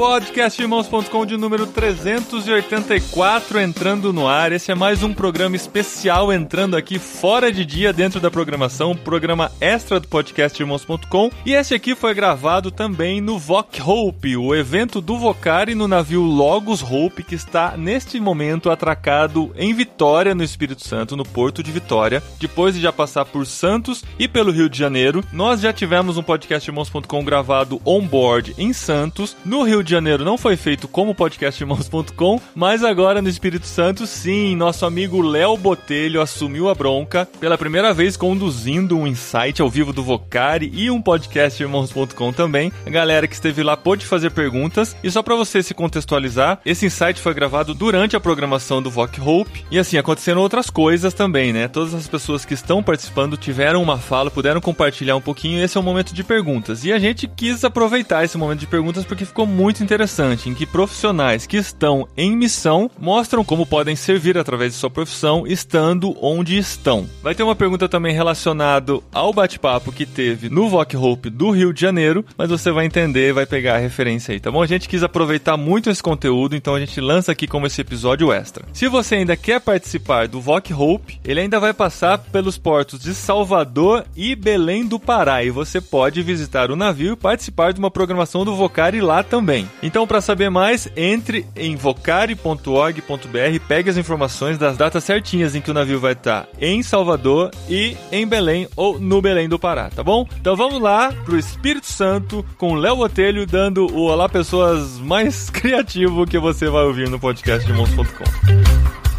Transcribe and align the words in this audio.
Podcastirmãos.com 0.00 1.26
de 1.26 1.36
número 1.36 1.66
384 1.66 3.60
entrando 3.60 4.14
no 4.14 4.26
ar. 4.26 4.50
Esse 4.50 4.72
é 4.72 4.74
mais 4.74 5.02
um 5.02 5.12
programa 5.12 5.54
especial 5.54 6.32
entrando 6.32 6.74
aqui 6.74 6.98
fora 6.98 7.52
de 7.52 7.66
dia 7.66 7.92
dentro 7.92 8.18
da 8.18 8.30
programação, 8.30 8.96
programa 8.96 9.52
extra 9.60 10.00
do 10.00 10.08
podcastirmãos.com. 10.08 11.30
E 11.44 11.52
esse 11.52 11.74
aqui 11.74 11.94
foi 11.94 12.14
gravado 12.14 12.70
também 12.70 13.20
no 13.20 13.38
Voc 13.38 13.78
Hope, 13.84 14.38
o 14.38 14.54
evento 14.54 15.02
do 15.02 15.18
Vocari 15.18 15.74
no 15.74 15.86
navio 15.86 16.22
Logos 16.22 16.82
Hope, 16.82 17.22
que 17.22 17.34
está 17.34 17.76
neste 17.76 18.18
momento 18.18 18.70
atracado 18.70 19.52
em 19.54 19.74
Vitória, 19.74 20.34
no 20.34 20.42
Espírito 20.42 20.82
Santo, 20.82 21.14
no 21.14 21.26
porto 21.26 21.62
de 21.62 21.70
Vitória. 21.70 22.22
Depois 22.40 22.74
de 22.74 22.80
já 22.80 22.90
passar 22.90 23.26
por 23.26 23.44
Santos 23.44 24.02
e 24.18 24.26
pelo 24.26 24.50
Rio 24.50 24.70
de 24.70 24.78
Janeiro, 24.78 25.22
nós 25.30 25.60
já 25.60 25.74
tivemos 25.74 26.16
um 26.16 26.22
podcastirmãos.com 26.22 27.22
gravado 27.22 27.78
on 27.84 28.00
board 28.00 28.54
em 28.56 28.72
Santos, 28.72 29.36
no 29.44 29.62
Rio 29.62 29.82
de 29.82 29.89
Janeiro 29.90 30.24
não 30.24 30.38
foi 30.38 30.56
feito 30.56 30.86
como 30.86 31.14
podcastirmãos.com, 31.14 32.40
mas 32.54 32.84
agora 32.84 33.20
no 33.20 33.28
Espírito 33.28 33.66
Santo, 33.66 34.06
sim, 34.06 34.54
nosso 34.54 34.86
amigo 34.86 35.20
Léo 35.20 35.56
Botelho 35.56 36.20
assumiu 36.20 36.68
a 36.68 36.74
bronca 36.74 37.28
pela 37.40 37.58
primeira 37.58 37.92
vez 37.92 38.16
conduzindo 38.16 38.96
um 38.96 39.06
insight 39.06 39.60
ao 39.60 39.68
vivo 39.68 39.92
do 39.92 40.02
Vocari 40.02 40.70
e 40.72 40.90
um 40.90 41.02
podcastirmãos.com 41.02 42.32
também. 42.32 42.70
A 42.86 42.90
galera 42.90 43.26
que 43.26 43.34
esteve 43.34 43.62
lá 43.64 43.76
pôde 43.76 44.06
fazer 44.06 44.30
perguntas 44.30 44.96
e 45.02 45.10
só 45.10 45.22
para 45.22 45.34
você 45.34 45.62
se 45.62 45.74
contextualizar, 45.74 46.60
esse 46.64 46.86
insight 46.86 47.20
foi 47.20 47.34
gravado 47.34 47.74
durante 47.74 48.14
a 48.14 48.20
programação 48.20 48.80
do 48.80 48.90
Voc 48.90 49.18
Hope 49.18 49.64
e 49.70 49.78
assim 49.78 49.98
aconteceram 49.98 50.40
outras 50.40 50.70
coisas 50.70 51.12
também, 51.12 51.52
né? 51.52 51.66
Todas 51.66 51.94
as 51.94 52.06
pessoas 52.06 52.44
que 52.44 52.54
estão 52.54 52.82
participando 52.82 53.36
tiveram 53.36 53.82
uma 53.82 53.98
fala, 53.98 54.30
puderam 54.30 54.60
compartilhar 54.60 55.16
um 55.16 55.20
pouquinho. 55.20 55.62
Esse 55.62 55.76
é 55.76 55.80
o 55.80 55.84
momento 55.84 56.14
de 56.14 56.22
perguntas 56.22 56.84
e 56.84 56.92
a 56.92 56.98
gente 56.98 57.26
quis 57.26 57.64
aproveitar 57.64 58.24
esse 58.24 58.38
momento 58.38 58.60
de 58.60 58.66
perguntas 58.66 59.04
porque 59.04 59.24
ficou 59.24 59.46
muito 59.46 59.79
interessante 59.82 60.48
em 60.48 60.54
que 60.54 60.66
profissionais 60.66 61.46
que 61.46 61.56
estão 61.56 62.08
em 62.16 62.36
missão 62.36 62.90
mostram 62.98 63.44
como 63.44 63.66
podem 63.66 63.96
servir 63.96 64.36
através 64.36 64.72
de 64.72 64.78
sua 64.78 64.90
profissão 64.90 65.46
estando 65.46 66.16
onde 66.20 66.56
estão. 66.56 67.08
Vai 67.22 67.34
ter 67.34 67.42
uma 67.42 67.54
pergunta 67.54 67.88
também 67.88 68.14
relacionada 68.14 68.98
ao 69.12 69.32
bate-papo 69.32 69.92
que 69.92 70.06
teve 70.06 70.48
no 70.48 70.68
Voc 70.68 70.94
Hope 70.94 71.30
do 71.30 71.50
Rio 71.50 71.72
de 71.72 71.80
Janeiro, 71.80 72.24
mas 72.36 72.50
você 72.50 72.70
vai 72.70 72.86
entender, 72.86 73.32
vai 73.32 73.46
pegar 73.46 73.76
a 73.76 73.78
referência 73.78 74.32
aí, 74.32 74.40
tá 74.40 74.50
bom? 74.50 74.62
A 74.62 74.66
gente 74.66 74.88
quis 74.88 75.02
aproveitar 75.02 75.56
muito 75.56 75.90
esse 75.90 76.02
conteúdo, 76.02 76.56
então 76.56 76.74
a 76.74 76.80
gente 76.80 77.00
lança 77.00 77.32
aqui 77.32 77.46
como 77.46 77.66
esse 77.66 77.80
episódio 77.80 78.32
extra. 78.32 78.64
Se 78.72 78.88
você 78.88 79.16
ainda 79.16 79.36
quer 79.36 79.60
participar 79.60 80.28
do 80.28 80.40
Voc 80.40 80.70
Hope, 80.70 81.20
ele 81.24 81.40
ainda 81.40 81.60
vai 81.60 81.72
passar 81.72 82.18
pelos 82.18 82.58
portos 82.58 83.00
de 83.00 83.14
Salvador 83.14 84.04
e 84.16 84.34
Belém 84.34 84.86
do 84.86 84.98
Pará, 84.98 85.44
e 85.44 85.50
você 85.50 85.80
pode 85.80 86.22
visitar 86.22 86.70
o 86.70 86.76
navio 86.76 87.12
e 87.12 87.16
participar 87.16 87.72
de 87.72 87.78
uma 87.78 87.90
programação 87.90 88.44
do 88.44 88.56
Vocari 88.56 89.00
lá 89.00 89.22
também. 89.22 89.68
Então, 89.82 90.06
para 90.06 90.20
saber 90.20 90.50
mais, 90.50 90.88
entre 90.96 91.46
em 91.56 91.76
vocari.org.br, 91.76 93.64
pegue 93.66 93.90
as 93.90 93.96
informações 93.96 94.58
das 94.58 94.76
datas 94.76 95.04
certinhas 95.04 95.54
em 95.54 95.60
que 95.60 95.70
o 95.70 95.74
navio 95.74 96.00
vai 96.00 96.12
estar 96.12 96.46
em 96.60 96.82
Salvador 96.82 97.50
e 97.68 97.96
em 98.12 98.26
Belém 98.26 98.68
ou 98.76 98.98
no 98.98 99.20
Belém 99.20 99.48
do 99.48 99.58
Pará, 99.58 99.90
tá 99.90 100.02
bom? 100.02 100.26
Então 100.40 100.56
vamos 100.56 100.80
lá 100.80 101.12
pro 101.24 101.38
Espírito 101.38 101.86
Santo 101.86 102.44
com 102.56 102.74
Léo 102.74 102.96
Botelho 102.96 103.46
dando 103.46 103.86
o 103.86 104.02
Olá 104.02 104.28
Pessoas 104.28 104.98
mais 104.98 105.48
criativo 105.50 106.26
que 106.26 106.38
você 106.38 106.68
vai 106.68 106.84
ouvir 106.84 107.08
no 107.08 107.18
podcast 107.18 107.66
de 107.66 107.72
Mons.com. 107.72 109.09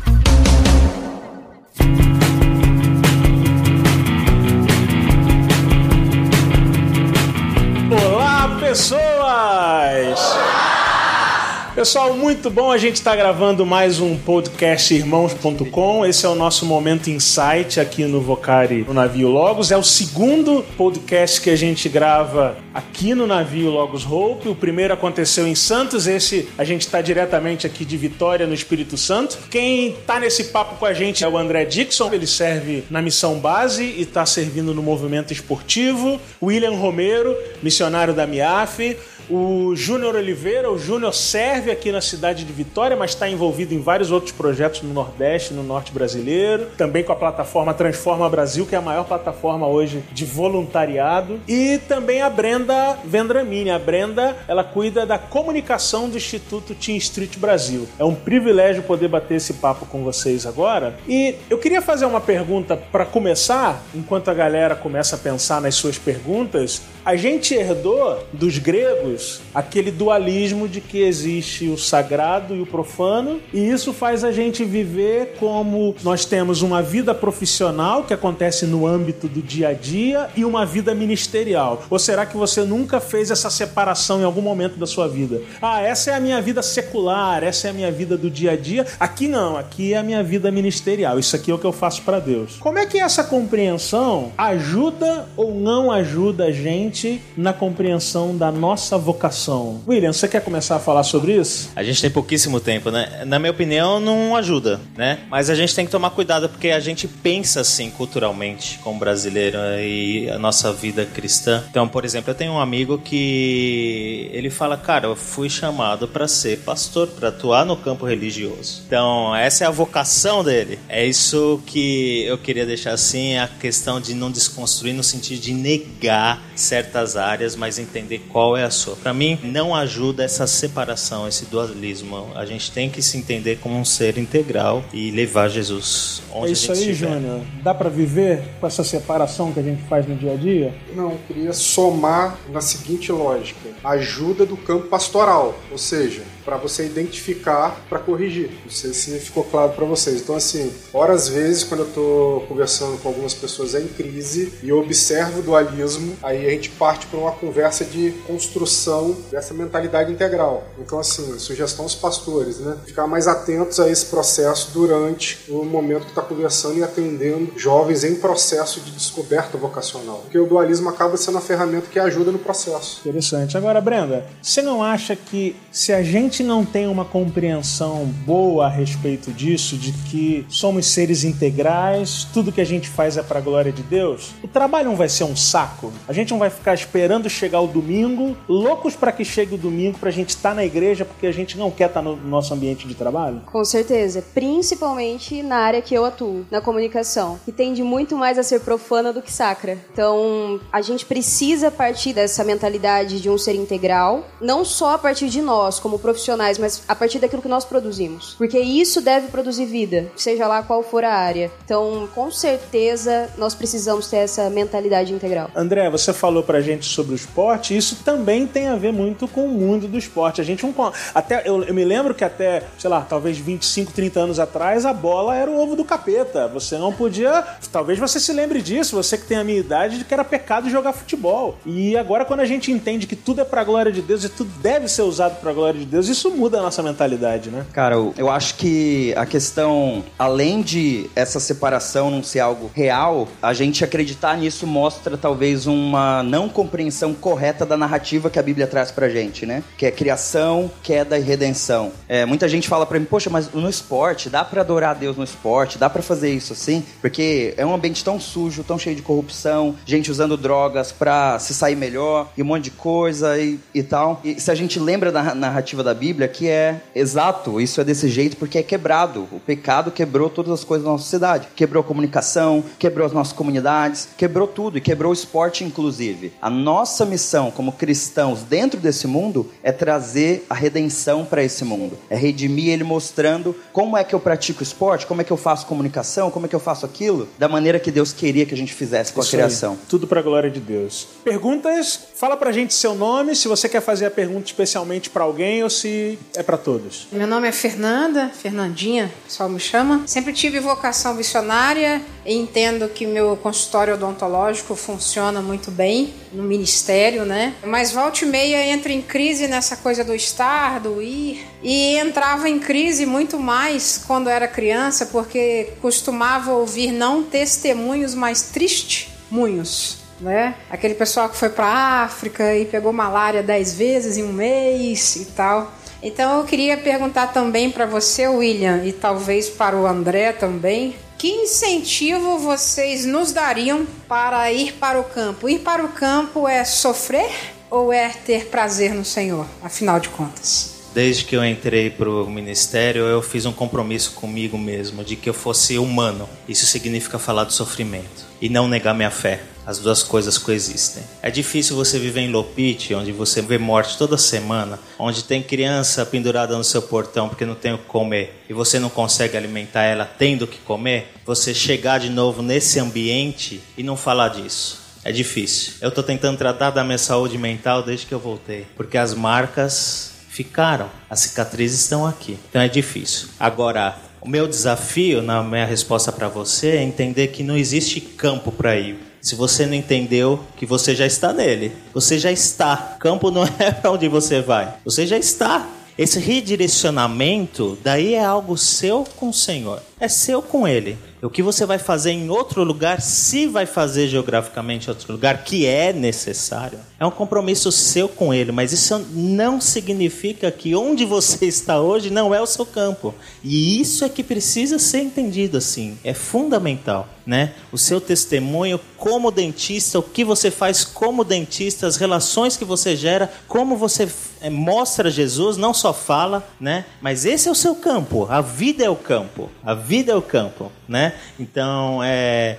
Pessoal, 11.81 12.13
muito 12.13 12.47
bom 12.51 12.71
a 12.71 12.77
gente 12.77 12.97
estar 12.97 13.15
gravando 13.15 13.65
mais 13.65 13.99
um 13.99 14.15
podcast 14.15 14.93
irmãos.com. 14.93 16.05
Esse 16.05 16.27
é 16.27 16.29
o 16.29 16.35
nosso 16.35 16.63
momento 16.63 17.09
insight 17.09 17.79
aqui 17.79 18.05
no 18.05 18.21
Vocari 18.21 18.85
no 18.87 18.93
Navio 18.93 19.29
Logos. 19.29 19.71
É 19.71 19.77
o 19.77 19.81
segundo 19.81 20.63
podcast 20.77 21.41
que 21.41 21.49
a 21.49 21.55
gente 21.55 21.89
grava 21.89 22.55
aqui 22.71 23.15
no 23.15 23.25
Navio 23.25 23.71
Logos 23.71 24.05
Hope. 24.05 24.47
O 24.47 24.53
primeiro 24.53 24.93
aconteceu 24.93 25.47
em 25.47 25.55
Santos, 25.55 26.05
esse 26.05 26.47
a 26.55 26.63
gente 26.63 26.81
está 26.81 27.01
diretamente 27.01 27.65
aqui 27.65 27.83
de 27.83 27.97
Vitória, 27.97 28.45
no 28.45 28.53
Espírito 28.53 28.95
Santo. 28.95 29.39
Quem 29.49 29.87
está 29.87 30.19
nesse 30.19 30.45
papo 30.45 30.75
com 30.75 30.85
a 30.85 30.93
gente 30.93 31.23
é 31.23 31.27
o 31.27 31.35
André 31.35 31.65
Dixon, 31.65 32.13
ele 32.13 32.27
serve 32.27 32.83
na 32.91 33.01
missão 33.01 33.39
base 33.39 33.83
e 33.83 34.03
está 34.03 34.23
servindo 34.23 34.71
no 34.71 34.83
movimento 34.83 35.33
esportivo. 35.33 36.21
William 36.39 36.75
Romero, 36.75 37.35
missionário 37.63 38.13
da 38.13 38.27
MIAF. 38.27 38.97
O 39.33 39.73
Júnior 39.77 40.15
Oliveira, 40.15 40.69
o 40.69 40.77
Júnior 40.77 41.13
serve 41.13 41.71
aqui 41.71 41.89
na 41.89 42.01
cidade 42.01 42.43
de 42.43 42.51
Vitória, 42.51 42.97
mas 42.97 43.11
está 43.11 43.29
envolvido 43.29 43.73
em 43.73 43.79
vários 43.79 44.11
outros 44.11 44.33
projetos 44.33 44.81
no 44.81 44.93
Nordeste, 44.93 45.53
no 45.53 45.63
Norte 45.63 45.93
brasileiro. 45.93 46.67
Também 46.77 47.01
com 47.01 47.13
a 47.13 47.15
plataforma 47.15 47.73
Transforma 47.73 48.29
Brasil, 48.29 48.65
que 48.65 48.75
é 48.75 48.77
a 48.77 48.81
maior 48.81 49.05
plataforma 49.05 49.65
hoje 49.65 50.03
de 50.11 50.25
voluntariado. 50.25 51.39
E 51.47 51.77
também 51.87 52.21
a 52.21 52.29
Brenda 52.29 52.97
Vendramini. 53.05 53.69
A 53.69 53.79
Brenda, 53.79 54.35
ela 54.49 54.65
cuida 54.65 55.05
da 55.05 55.17
comunicação 55.17 56.09
do 56.09 56.17
Instituto 56.17 56.75
Team 56.75 56.97
Street 56.97 57.37
Brasil. 57.37 57.87
É 57.97 58.03
um 58.03 58.13
privilégio 58.13 58.83
poder 58.83 59.07
bater 59.07 59.35
esse 59.35 59.53
papo 59.53 59.85
com 59.85 60.03
vocês 60.03 60.45
agora. 60.45 60.93
E 61.07 61.35
eu 61.49 61.57
queria 61.57 61.81
fazer 61.81 62.03
uma 62.03 62.19
pergunta 62.19 62.75
para 62.75 63.05
começar, 63.05 63.81
enquanto 63.95 64.29
a 64.29 64.33
galera 64.33 64.75
começa 64.75 65.15
a 65.15 65.19
pensar 65.19 65.61
nas 65.61 65.75
suas 65.75 65.97
perguntas. 65.97 66.81
A 67.03 67.15
gente 67.15 67.55
herdou 67.55 68.23
dos 68.31 68.59
gregos 68.59 69.41
aquele 69.55 69.89
dualismo 69.89 70.67
de 70.67 70.79
que 70.79 71.01
existe 71.01 71.67
o 71.67 71.75
sagrado 71.75 72.55
e 72.55 72.61
o 72.61 72.65
profano, 72.65 73.41
e 73.51 73.59
isso 73.69 73.91
faz 73.91 74.23
a 74.23 74.31
gente 74.31 74.63
viver 74.63 75.35
como 75.39 75.95
nós 76.03 76.25
temos 76.25 76.61
uma 76.61 76.79
vida 76.83 77.15
profissional 77.15 78.03
que 78.03 78.13
acontece 78.13 78.67
no 78.67 78.85
âmbito 78.85 79.27
do 79.27 79.41
dia 79.41 79.69
a 79.69 79.73
dia 79.73 80.29
e 80.35 80.45
uma 80.45 80.63
vida 80.63 80.93
ministerial. 80.93 81.83
Ou 81.89 81.97
será 81.97 82.23
que 82.23 82.37
você 82.37 82.61
nunca 82.61 82.99
fez 82.99 83.31
essa 83.31 83.49
separação 83.49 84.21
em 84.21 84.23
algum 84.23 84.41
momento 84.41 84.77
da 84.77 84.85
sua 84.85 85.07
vida? 85.07 85.41
Ah, 85.59 85.81
essa 85.81 86.11
é 86.11 86.13
a 86.13 86.19
minha 86.19 86.39
vida 86.39 86.61
secular, 86.61 87.43
essa 87.43 87.67
é 87.67 87.71
a 87.71 87.73
minha 87.73 87.91
vida 87.91 88.15
do 88.15 88.29
dia 88.29 88.51
a 88.51 88.55
dia. 88.55 88.85
Aqui 88.99 89.27
não, 89.27 89.57
aqui 89.57 89.93
é 89.95 89.97
a 89.97 90.03
minha 90.03 90.21
vida 90.21 90.51
ministerial. 90.51 91.17
Isso 91.17 91.35
aqui 91.35 91.49
é 91.49 91.53
o 91.53 91.57
que 91.57 91.65
eu 91.65 91.73
faço 91.73 92.03
para 92.03 92.19
Deus. 92.19 92.57
Como 92.59 92.77
é 92.77 92.85
que 92.85 92.99
essa 92.99 93.23
compreensão 93.23 94.31
ajuda 94.37 95.27
ou 95.35 95.55
não 95.55 95.91
ajuda 95.91 96.45
a 96.45 96.51
gente 96.51 96.90
na 97.37 97.53
compreensão 97.53 98.35
da 98.35 98.51
nossa 98.51 98.97
vocação? 98.97 99.81
William, 99.87 100.13
você 100.13 100.27
quer 100.27 100.41
começar 100.41 100.75
a 100.75 100.79
falar 100.79 101.03
sobre 101.03 101.35
isso? 101.35 101.69
A 101.75 101.83
gente 101.83 102.01
tem 102.01 102.09
pouquíssimo 102.09 102.59
tempo, 102.59 102.91
né? 102.91 103.23
Na 103.25 103.39
minha 103.39 103.51
opinião, 103.51 103.99
não 103.99 104.35
ajuda, 104.35 104.79
né? 104.95 105.19
Mas 105.29 105.49
a 105.49 105.55
gente 105.55 105.73
tem 105.73 105.85
que 105.85 105.91
tomar 105.91 106.11
cuidado 106.11 106.49
porque 106.49 106.69
a 106.69 106.79
gente 106.79 107.07
pensa 107.07 107.61
assim 107.61 107.89
culturalmente 107.89 108.79
como 108.83 108.99
brasileiro 108.99 109.57
e 109.79 110.29
a 110.29 110.37
nossa 110.37 110.71
vida 110.73 111.05
cristã. 111.05 111.63
Então, 111.69 111.87
por 111.87 112.05
exemplo, 112.05 112.31
eu 112.31 112.35
tenho 112.35 112.53
um 112.53 112.59
amigo 112.59 112.97
que 112.97 114.29
ele 114.31 114.49
fala, 114.49 114.77
cara, 114.77 115.07
eu 115.07 115.15
fui 115.15 115.49
chamado 115.49 116.07
para 116.07 116.27
ser 116.27 116.59
pastor, 116.59 117.07
para 117.07 117.29
atuar 117.29 117.65
no 117.65 117.75
campo 117.75 118.05
religioso. 118.05 118.83
Então, 118.85 119.35
essa 119.35 119.63
é 119.63 119.67
a 119.67 119.71
vocação 119.71 120.43
dele. 120.43 120.79
É 120.89 121.05
isso 121.05 121.61
que 121.65 122.23
eu 122.25 122.37
queria 122.37 122.65
deixar 122.65 122.93
assim, 122.93 123.37
a 123.37 123.47
questão 123.47 123.99
de 123.99 124.13
não 124.13 124.31
desconstruir 124.31 124.93
no 124.93 125.03
sentido 125.03 125.41
de 125.41 125.53
negar 125.53 126.41
certas 126.55 126.80
áreas, 127.15 127.55
mas 127.55 127.79
entender 127.79 128.19
qual 128.29 128.55
é 128.55 128.63
a 128.63 128.69
sua. 128.69 128.95
Para 128.95 129.13
mim, 129.13 129.39
não 129.43 129.75
ajuda 129.75 130.23
essa 130.23 130.47
separação, 130.47 131.27
esse 131.27 131.45
dualismo. 131.45 132.31
A 132.35 132.45
gente 132.45 132.71
tem 132.71 132.89
que 132.89 133.01
se 133.01 133.17
entender 133.17 133.59
como 133.59 133.77
um 133.77 133.85
ser 133.85 134.17
integral 134.17 134.83
e 134.93 135.11
levar 135.11 135.49
Jesus 135.49 136.21
onde 136.33 136.49
É 136.49 136.51
isso 136.51 136.71
a 136.71 136.75
gente 136.75 136.85
aí, 136.85 136.91
estiver. 136.91 137.13
Júnior. 137.13 137.41
Dá 137.63 137.73
para 137.73 137.89
viver 137.89 138.43
com 138.59 138.67
essa 138.67 138.83
separação 138.83 139.51
que 139.51 139.59
a 139.59 139.63
gente 139.63 139.83
faz 139.83 140.07
no 140.07 140.15
dia 140.15 140.33
a 140.33 140.35
dia? 140.35 140.73
Não, 140.95 141.11
eu 141.11 141.19
queria 141.27 141.53
somar 141.53 142.37
na 142.49 142.61
seguinte 142.61 143.11
lógica: 143.11 143.69
ajuda 143.83 144.45
do 144.45 144.57
campo 144.57 144.87
pastoral, 144.87 145.57
ou 145.71 145.77
seja, 145.77 146.23
para 146.43 146.57
você 146.57 146.85
identificar 146.85 147.81
para 147.89 147.99
corrigir. 147.99 148.49
Não 148.63 148.71
sei 148.71 148.93
se 148.93 149.19
ficou 149.19 149.43
claro 149.43 149.73
para 149.73 149.85
vocês. 149.85 150.21
Então, 150.21 150.35
assim, 150.35 150.71
horas 150.93 151.27
vezes 151.27 151.63
quando 151.63 151.81
eu 151.81 151.87
estou 151.87 152.41
conversando 152.41 152.97
com 152.97 153.07
algumas 153.07 153.33
pessoas 153.33 153.75
em 153.75 153.87
crise 153.87 154.53
e 154.63 154.69
eu 154.69 154.79
observo 154.79 155.39
o 155.39 155.43
dualismo, 155.43 156.15
aí 156.21 156.45
a 156.45 156.49
gente 156.51 156.70
parte 156.71 157.05
para 157.07 157.19
uma 157.19 157.31
conversa 157.31 157.85
de 157.85 158.11
construção 158.25 159.15
dessa 159.29 159.53
mentalidade 159.53 160.11
integral. 160.11 160.63
Então, 160.79 160.99
assim, 160.99 161.37
sugestão 161.39 161.85
aos 161.85 161.95
pastores, 161.95 162.59
né? 162.59 162.77
Ficar 162.85 163.07
mais 163.07 163.27
atentos 163.27 163.79
a 163.79 163.89
esse 163.89 164.05
processo 164.05 164.71
durante 164.71 165.39
o 165.49 165.63
momento 165.63 166.03
que 166.03 166.09
está 166.09 166.21
conversando 166.21 166.77
e 166.77 166.83
atendendo 166.83 167.57
jovens 167.57 168.03
em 168.03 168.15
processo 168.15 168.79
de 168.81 168.91
descoberta 168.91 169.57
vocacional. 169.57 170.19
Porque 170.23 170.39
o 170.39 170.45
dualismo 170.45 170.89
acaba 170.89 171.17
sendo 171.17 171.37
a 171.37 171.41
ferramenta 171.41 171.87
que 171.91 171.99
ajuda 171.99 172.31
no 172.31 172.39
processo. 172.39 173.01
Interessante. 173.01 173.57
Agora, 173.57 173.81
Brenda, 173.81 174.25
você 174.41 174.61
não 174.61 174.83
acha 174.83 175.15
que 175.15 175.55
se 175.71 175.93
a 175.93 176.03
gente 176.03 176.43
não 176.43 176.65
tem 176.65 176.87
uma 176.87 177.05
compreensão 177.05 178.05
boa 178.25 178.65
a 178.65 178.69
respeito 178.69 179.31
disso, 179.31 179.77
de 179.77 179.91
que 179.91 180.45
somos 180.49 180.87
seres 180.87 181.23
integrais, 181.23 182.27
tudo 182.33 182.51
que 182.51 182.61
a 182.61 182.65
gente 182.65 182.87
faz 182.87 183.17
é 183.17 183.23
para 183.23 183.39
a 183.39 183.41
glória 183.41 183.71
de 183.71 183.83
Deus, 183.83 184.31
o 184.43 184.47
trabalho 184.47 184.89
não 184.89 184.95
vai 184.95 185.09
ser 185.09 185.23
um 185.23 185.35
saco? 185.35 185.91
A 186.07 186.13
gente 186.13 186.31
não 186.31 186.39
vai 186.39 186.49
ficar 186.61 186.75
esperando 186.75 187.27
chegar 187.27 187.59
o 187.59 187.67
domingo, 187.67 188.37
loucos 188.47 188.95
para 188.95 189.11
que 189.11 189.25
chegue 189.25 189.55
o 189.55 189.57
domingo 189.57 189.97
para 189.97 190.09
a 190.09 190.11
gente 190.11 190.29
estar 190.29 190.49
tá 190.49 190.55
na 190.55 190.63
igreja 190.63 191.03
porque 191.03 191.25
a 191.25 191.31
gente 191.31 191.57
não 191.57 191.71
quer 191.71 191.87
estar 191.87 192.01
tá 192.01 192.05
no 192.07 192.15
nosso 192.15 192.53
ambiente 192.53 192.87
de 192.87 192.93
trabalho? 192.93 193.41
Com 193.51 193.65
certeza, 193.65 194.23
principalmente 194.33 195.41
na 195.41 195.57
área 195.57 195.81
que 195.81 195.95
eu 195.95 196.05
atuo, 196.05 196.45
na 196.51 196.61
comunicação, 196.61 197.39
que 197.43 197.51
tende 197.51 197.81
muito 197.81 198.15
mais 198.15 198.37
a 198.37 198.43
ser 198.43 198.61
profana 198.61 199.11
do 199.11 199.21
que 199.23 199.33
sacra. 199.33 199.77
Então, 199.91 200.59
a 200.71 200.81
gente 200.81 201.03
precisa 201.03 201.71
partir 201.71 202.13
dessa 202.13 202.43
mentalidade 202.43 203.19
de 203.19 203.29
um 203.29 203.37
ser 203.37 203.55
integral, 203.55 204.27
não 204.39 204.63
só 204.63 204.93
a 204.93 204.97
partir 204.99 205.29
de 205.29 205.41
nós 205.41 205.79
como 205.79 205.97
profissionais, 205.97 206.59
mas 206.59 206.83
a 206.87 206.95
partir 206.95 207.17
daquilo 207.17 207.41
que 207.41 207.47
nós 207.47 207.65
produzimos. 207.65 208.35
Porque 208.37 208.59
isso 208.59 209.01
deve 209.01 209.29
produzir 209.29 209.65
vida, 209.65 210.11
seja 210.15 210.47
lá 210.47 210.61
qual 210.61 210.83
for 210.83 211.03
a 211.03 211.13
área. 211.13 211.51
Então, 211.65 212.07
com 212.13 212.29
certeza, 212.29 213.29
nós 213.35 213.55
precisamos 213.55 214.07
ter 214.07 214.17
essa 214.17 214.47
mentalidade 214.49 215.11
integral. 215.11 215.49
André, 215.55 215.89
você 215.89 216.13
falou 216.13 216.43
pra 216.51 216.59
gente 216.59 216.85
sobre 216.85 217.13
o 217.13 217.15
esporte, 217.15 217.75
isso 217.75 217.99
também 218.03 218.45
tem 218.45 218.67
a 218.67 218.75
ver 218.75 218.91
muito 218.91 219.25
com 219.25 219.45
o 219.45 219.49
mundo 219.49 219.87
do 219.87 219.97
esporte. 219.97 220.41
A 220.41 220.43
gente 220.43 220.65
não. 220.65 220.91
Até, 221.15 221.47
eu, 221.47 221.63
eu 221.63 221.73
me 221.73 221.85
lembro 221.85 222.13
que 222.13 222.25
até, 222.25 222.63
sei 222.77 222.89
lá, 222.89 222.99
talvez 222.99 223.37
25, 223.37 223.93
30 223.93 224.19
anos 224.19 224.37
atrás, 224.37 224.85
a 224.85 224.91
bola 224.91 225.33
era 225.33 225.49
o 225.49 225.57
ovo 225.57 225.77
do 225.77 225.85
capeta. 225.85 226.49
Você 226.49 226.77
não 226.77 226.91
podia. 226.91 227.41
Talvez 227.71 227.97
você 227.97 228.19
se 228.19 228.33
lembre 228.33 228.61
disso, 228.61 228.97
você 228.97 229.17
que 229.17 229.25
tem 229.25 229.37
a 229.37 229.45
minha 229.45 229.59
idade, 229.59 229.99
de 229.99 230.03
que 230.03 230.13
era 230.13 230.25
pecado 230.25 230.69
jogar 230.69 230.91
futebol. 230.91 231.57
E 231.65 231.95
agora, 231.95 232.25
quando 232.25 232.41
a 232.41 232.45
gente 232.45 232.69
entende 232.69 233.07
que 233.07 233.15
tudo 233.15 233.39
é 233.39 233.45
pra 233.45 233.63
glória 233.63 233.93
de 233.93 234.01
Deus 234.01 234.25
e 234.25 234.29
tudo 234.29 234.51
deve 234.61 234.89
ser 234.89 235.03
usado 235.03 235.39
pra 235.39 235.53
glória 235.53 235.79
de 235.79 235.85
Deus, 235.85 236.09
isso 236.09 236.31
muda 236.31 236.59
a 236.59 236.61
nossa 236.61 236.83
mentalidade, 236.83 237.49
né? 237.49 237.65
Cara, 237.71 237.95
eu, 237.95 238.13
eu 238.17 238.29
acho 238.29 238.55
que 238.55 239.13
a 239.15 239.25
questão, 239.25 240.03
além 240.19 240.61
de 240.61 241.09
essa 241.15 241.39
separação 241.39 242.11
não 242.11 242.21
ser 242.21 242.41
algo 242.41 242.69
real, 242.73 243.29
a 243.41 243.53
gente 243.53 243.85
acreditar 243.85 244.35
nisso 244.35 244.67
mostra 244.67 245.15
talvez 245.15 245.65
uma 245.65 246.21
não 246.23 246.40
compreensão 246.49 247.13
correta 247.13 247.65
da 247.65 247.77
narrativa 247.77 248.29
que 248.29 248.39
a 248.39 248.43
Bíblia 248.43 248.67
traz 248.67 248.91
pra 248.91 249.09
gente, 249.09 249.45
né? 249.45 249.63
Que 249.77 249.85
é 249.85 249.91
criação, 249.91 250.71
queda 250.83 251.17
e 251.17 251.21
redenção. 251.21 251.91
É, 252.07 252.25
muita 252.25 252.47
gente 252.47 252.67
fala 252.67 252.85
pra 252.85 252.99
mim, 252.99 253.05
poxa, 253.05 253.29
mas 253.29 253.51
no 253.51 253.69
esporte, 253.69 254.29
dá 254.29 254.43
pra 254.43 254.61
adorar 254.61 254.91
a 254.91 254.93
Deus 254.93 255.17
no 255.17 255.23
esporte? 255.23 255.77
Dá 255.77 255.89
pra 255.89 256.01
fazer 256.01 256.31
isso 256.31 256.53
assim? 256.53 256.83
Porque 257.01 257.53
é 257.57 257.65
um 257.65 257.73
ambiente 257.73 258.03
tão 258.03 258.19
sujo, 258.19 258.63
tão 258.63 258.77
cheio 258.77 258.95
de 258.95 259.01
corrupção, 259.01 259.75
gente 259.85 260.11
usando 260.11 260.37
drogas 260.37 260.91
pra 260.91 261.39
se 261.39 261.53
sair 261.53 261.75
melhor 261.75 262.31
e 262.37 262.41
um 262.41 262.45
monte 262.45 262.65
de 262.65 262.71
coisa 262.71 263.37
e, 263.37 263.59
e 263.73 263.83
tal. 263.83 264.19
E 264.23 264.39
se 264.39 264.51
a 264.51 264.55
gente 264.55 264.79
lembra 264.79 265.11
da 265.11 265.35
narrativa 265.35 265.83
da 265.83 265.93
Bíblia, 265.93 266.27
que 266.27 266.47
é 266.47 266.81
exato, 266.95 267.59
isso 267.59 267.81
é 267.81 267.83
desse 267.83 268.07
jeito 268.07 268.37
porque 268.37 268.57
é 268.57 268.63
quebrado. 268.63 269.27
O 269.31 269.39
pecado 269.39 269.91
quebrou 269.91 270.29
todas 270.29 270.51
as 270.51 270.63
coisas 270.63 270.85
da 270.85 270.91
nossa 270.91 271.03
sociedade. 271.03 271.47
Quebrou 271.55 271.81
a 271.81 271.85
comunicação, 271.85 272.63
quebrou 272.79 273.05
as 273.05 273.13
nossas 273.13 273.33
comunidades, 273.33 274.09
quebrou 274.17 274.47
tudo 274.47 274.77
e 274.77 274.81
quebrou 274.81 275.11
o 275.11 275.13
esporte, 275.13 275.63
inclusive. 275.63 276.30
A 276.41 276.49
nossa 276.49 277.05
missão 277.05 277.51
como 277.51 277.71
cristãos 277.71 278.41
dentro 278.43 278.79
desse 278.79 279.07
mundo 279.07 279.49
é 279.63 279.71
trazer 279.71 280.45
a 280.49 280.53
redenção 280.53 281.25
para 281.25 281.43
esse 281.43 281.63
mundo. 281.63 281.97
É 282.09 282.15
redimir 282.15 282.69
ele 282.69 282.83
mostrando 282.83 283.55
como 283.73 283.97
é 283.97 284.03
que 284.03 284.13
eu 284.13 284.19
pratico 284.19 284.63
esporte, 284.63 285.05
como 285.05 285.21
é 285.21 285.23
que 285.23 285.31
eu 285.31 285.37
faço 285.37 285.65
comunicação, 285.65 286.29
como 286.29 286.45
é 286.45 286.49
que 286.49 286.55
eu 286.55 286.59
faço 286.59 286.85
aquilo, 286.85 287.27
da 287.37 287.47
maneira 287.47 287.79
que 287.79 287.91
Deus 287.91 288.13
queria 288.13 288.45
que 288.45 288.53
a 288.53 288.57
gente 288.57 288.73
fizesse 288.73 289.13
com 289.13 289.21
Isso 289.21 289.29
a 289.29 289.31
criação. 289.31 289.71
Aí, 289.73 289.79
tudo 289.87 290.07
para 290.07 290.19
a 290.19 290.23
glória 290.23 290.49
de 290.49 290.59
Deus. 290.59 291.07
Perguntas? 291.23 291.99
Fala 292.15 292.37
pra 292.37 292.51
gente 292.51 292.73
seu 292.73 292.95
nome, 292.95 293.35
se 293.35 293.47
você 293.47 293.67
quer 293.67 293.81
fazer 293.81 294.05
a 294.05 294.11
pergunta 294.11 294.45
especialmente 294.45 295.09
para 295.09 295.23
alguém 295.23 295.63
ou 295.63 295.69
se 295.69 296.17
é 296.35 296.43
para 296.43 296.57
todos. 296.57 297.07
Meu 297.11 297.27
nome 297.27 297.47
é 297.47 297.51
Fernanda, 297.51 298.29
Fernandinha, 298.29 299.11
o 299.23 299.27
pessoal 299.27 299.49
me 299.49 299.59
chama. 299.59 300.03
Sempre 300.05 300.33
tive 300.33 300.59
vocação 300.59 301.13
missionária 301.13 302.01
entendo 302.25 302.87
que 302.89 303.05
meu 303.05 303.35
consultório 303.37 303.93
odontológico 303.95 304.75
funciona 304.75 305.41
muito 305.41 305.71
bem 305.71 306.13
no 306.31 306.43
ministério, 306.43 307.25
né? 307.25 307.55
Mas 307.63 307.91
volta 307.91 308.23
e 308.23 308.27
meia 308.27 308.65
entra 308.65 308.91
em 308.91 309.01
crise 309.01 309.47
nessa 309.47 309.77
coisa 309.77 310.03
do 310.03 310.13
estar, 310.13 310.79
do 310.79 311.01
ir. 311.01 311.45
E 311.63 311.95
entrava 311.97 312.49
em 312.49 312.59
crise 312.59 313.05
muito 313.05 313.39
mais 313.39 313.97
quando 314.05 314.29
era 314.29 314.47
criança, 314.47 315.07
porque 315.07 315.73
costumava 315.81 316.51
ouvir 316.51 316.91
não 316.91 317.23
testemunhos, 317.23 318.13
mas 318.13 318.43
testemunhos. 318.43 319.97
Né? 320.19 320.53
Aquele 320.69 320.93
pessoal 320.93 321.27
que 321.29 321.35
foi 321.35 321.49
para 321.49 322.03
África 322.03 322.55
e 322.55 322.65
pegou 322.65 322.93
malária 322.93 323.41
dez 323.41 323.73
vezes 323.73 324.17
em 324.17 324.23
um 324.23 324.31
mês 324.31 325.15
e 325.15 325.25
tal. 325.25 325.71
Então 326.03 326.39
eu 326.39 326.45
queria 326.45 326.77
perguntar 326.77 327.27
também 327.27 327.69
para 327.69 327.85
você, 327.85 328.27
William, 328.27 328.83
e 328.83 328.91
talvez 328.91 329.49
para 329.49 329.75
o 329.75 329.85
André 329.85 330.31
também, 330.31 330.95
que 331.21 331.29
incentivo 331.29 332.39
vocês 332.39 333.05
nos 333.05 333.31
dariam 333.31 333.85
para 334.07 334.51
ir 334.51 334.73
para 334.73 334.99
o 334.99 335.03
campo? 335.03 335.47
Ir 335.47 335.59
para 335.59 335.85
o 335.85 335.89
campo 335.89 336.47
é 336.47 336.65
sofrer 336.65 337.31
ou 337.69 337.93
é 337.93 338.09
ter 338.09 338.47
prazer 338.47 338.95
no 338.95 339.05
Senhor, 339.05 339.45
afinal 339.61 339.99
de 339.99 340.09
contas? 340.09 340.80
Desde 340.93 341.23
que 341.23 341.35
eu 341.35 341.45
entrei 341.45 341.89
para 341.89 342.09
o 342.09 342.29
ministério, 342.29 343.03
eu 343.03 343.21
fiz 343.21 343.45
um 343.45 343.53
compromisso 343.53 344.11
comigo 344.11 344.57
mesmo 344.57 345.05
de 345.05 345.15
que 345.15 345.29
eu 345.29 345.33
fosse 345.33 345.77
humano. 345.77 346.27
Isso 346.49 346.65
significa 346.65 347.17
falar 347.17 347.45
do 347.45 347.53
sofrimento 347.53 348.25
e 348.41 348.49
não 348.49 348.67
negar 348.67 348.93
minha 348.93 349.09
fé. 349.09 349.41
As 349.65 349.79
duas 349.79 350.03
coisas 350.03 350.37
coexistem. 350.37 351.03
É 351.21 351.31
difícil 351.31 351.77
você 351.77 351.97
viver 351.97 352.21
em 352.21 352.31
Lopite, 352.31 352.93
onde 352.93 353.11
você 353.13 353.41
vê 353.41 353.57
morte 353.57 353.97
toda 353.97 354.17
semana, 354.17 354.79
onde 354.99 355.23
tem 355.23 355.41
criança 355.41 356.05
pendurada 356.05 356.57
no 356.57 356.63
seu 356.63 356.81
portão 356.81 357.29
porque 357.29 357.45
não 357.45 357.55
tem 357.55 357.71
o 357.71 357.77
que 357.77 357.85
comer 357.85 358.43
e 358.49 358.53
você 358.53 358.77
não 358.79 358.89
consegue 358.89 359.37
alimentar 359.37 359.83
ela 359.83 360.03
tendo 360.03 360.43
o 360.43 360.47
que 360.47 360.57
comer. 360.57 361.13
Você 361.25 361.53
chegar 361.53 361.99
de 361.99 362.09
novo 362.09 362.41
nesse 362.41 362.79
ambiente 362.79 363.61
e 363.77 363.83
não 363.83 363.95
falar 363.95 364.29
disso. 364.29 364.81
É 365.05 365.11
difícil. 365.11 365.73
Eu 365.79 365.89
estou 365.89 366.03
tentando 366.03 366.37
tratar 366.37 366.71
da 366.71 366.83
minha 366.83 366.97
saúde 366.97 367.37
mental 367.37 367.81
desde 367.81 368.05
que 368.05 368.13
eu 368.13 368.19
voltei, 368.19 368.67
porque 368.75 368.97
as 368.97 369.13
marcas 369.13 370.10
ficaram, 370.31 370.89
as 371.09 371.19
cicatrizes 371.19 371.81
estão 371.81 372.07
aqui. 372.07 372.39
Então 372.49 372.61
é 372.61 372.67
difícil. 372.67 373.27
Agora, 373.39 373.97
o 374.19 374.27
meu 374.27 374.47
desafio, 374.47 375.21
na 375.21 375.43
minha 375.43 375.65
resposta 375.65 376.11
para 376.11 376.27
você, 376.27 376.69
é 376.77 376.83
entender 376.83 377.27
que 377.27 377.43
não 377.43 377.57
existe 377.57 378.01
campo 378.01 378.51
para 378.51 378.75
ir 378.75 379.11
se 379.21 379.35
você 379.35 379.67
não 379.67 379.75
entendeu 379.75 380.39
que 380.57 380.65
você 380.65 380.95
já 380.95 381.05
está 381.05 381.31
nele, 381.31 381.71
você 381.93 382.17
já 382.17 382.31
está. 382.31 382.97
Campo 382.99 383.29
não 383.29 383.43
é 383.59 383.71
para 383.71 383.91
onde 383.91 384.07
você 384.07 384.41
vai, 384.41 384.73
você 384.83 385.05
já 385.05 385.17
está. 385.17 385.69
Esse 385.97 386.19
redirecionamento 386.19 387.77
daí 387.83 388.15
é 388.15 388.23
algo 388.23 388.57
seu 388.57 389.05
com 389.17 389.29
o 389.29 389.33
Senhor, 389.33 389.81
é 390.01 390.07
seu 390.07 390.41
com 390.41 390.67
Ele. 390.67 390.97
O 391.21 391.29
que 391.29 391.43
você 391.43 391.67
vai 391.67 391.77
fazer 391.77 392.11
em 392.11 392.31
outro 392.31 392.63
lugar, 392.63 392.99
se 392.99 393.45
vai 393.45 393.67
fazer 393.67 394.07
geograficamente 394.07 394.87
em 394.87 394.89
outro 394.89 395.13
lugar, 395.13 395.43
que 395.43 395.67
é 395.67 395.93
necessário, 395.93 396.79
é 396.99 397.05
um 397.05 397.11
compromisso 397.11 397.71
seu 397.71 398.09
com 398.09 398.33
ele, 398.33 398.51
mas 398.51 398.73
isso 398.73 398.97
não 399.11 399.61
significa 399.61 400.49
que 400.49 400.75
onde 400.75 401.05
você 401.05 401.45
está 401.45 401.79
hoje 401.79 402.09
não 402.09 402.33
é 402.33 402.41
o 402.41 402.47
seu 402.47 402.65
campo. 402.65 403.13
E 403.43 403.79
isso 403.79 404.03
é 404.03 404.09
que 404.09 404.23
precisa 404.23 404.79
ser 404.79 405.01
entendido 405.01 405.57
assim, 405.57 405.95
é 406.03 406.13
fundamental, 406.13 407.07
né? 407.23 407.53
O 407.71 407.77
seu 407.77 408.01
testemunho 408.01 408.79
como 408.97 409.29
dentista, 409.29 409.99
o 409.99 410.03
que 410.03 410.23
você 410.23 410.49
faz 410.49 410.83
como 410.83 411.23
dentista, 411.23 411.85
as 411.85 411.97
relações 411.97 412.57
que 412.57 412.65
você 412.65 412.95
gera, 412.95 413.31
como 413.47 413.75
você 413.75 414.09
é, 414.41 414.49
mostra 414.49 415.09
Jesus, 415.11 415.55
não 415.55 415.73
só 415.73 415.93
fala, 415.93 416.47
né? 416.59 416.85
Mas 416.99 417.25
esse 417.25 417.47
é 417.47 417.51
o 417.51 417.55
seu 417.55 417.75
campo, 417.75 418.25
a 418.27 418.41
vida 418.41 418.83
é 418.83 418.89
o 418.89 418.95
campo, 418.95 419.51
a 419.63 419.75
vida 419.75 419.90
é 420.07 420.15
o 420.15 420.21
campo 420.21 420.71
né? 420.91 421.13
Então, 421.39 422.03
é, 422.03 422.57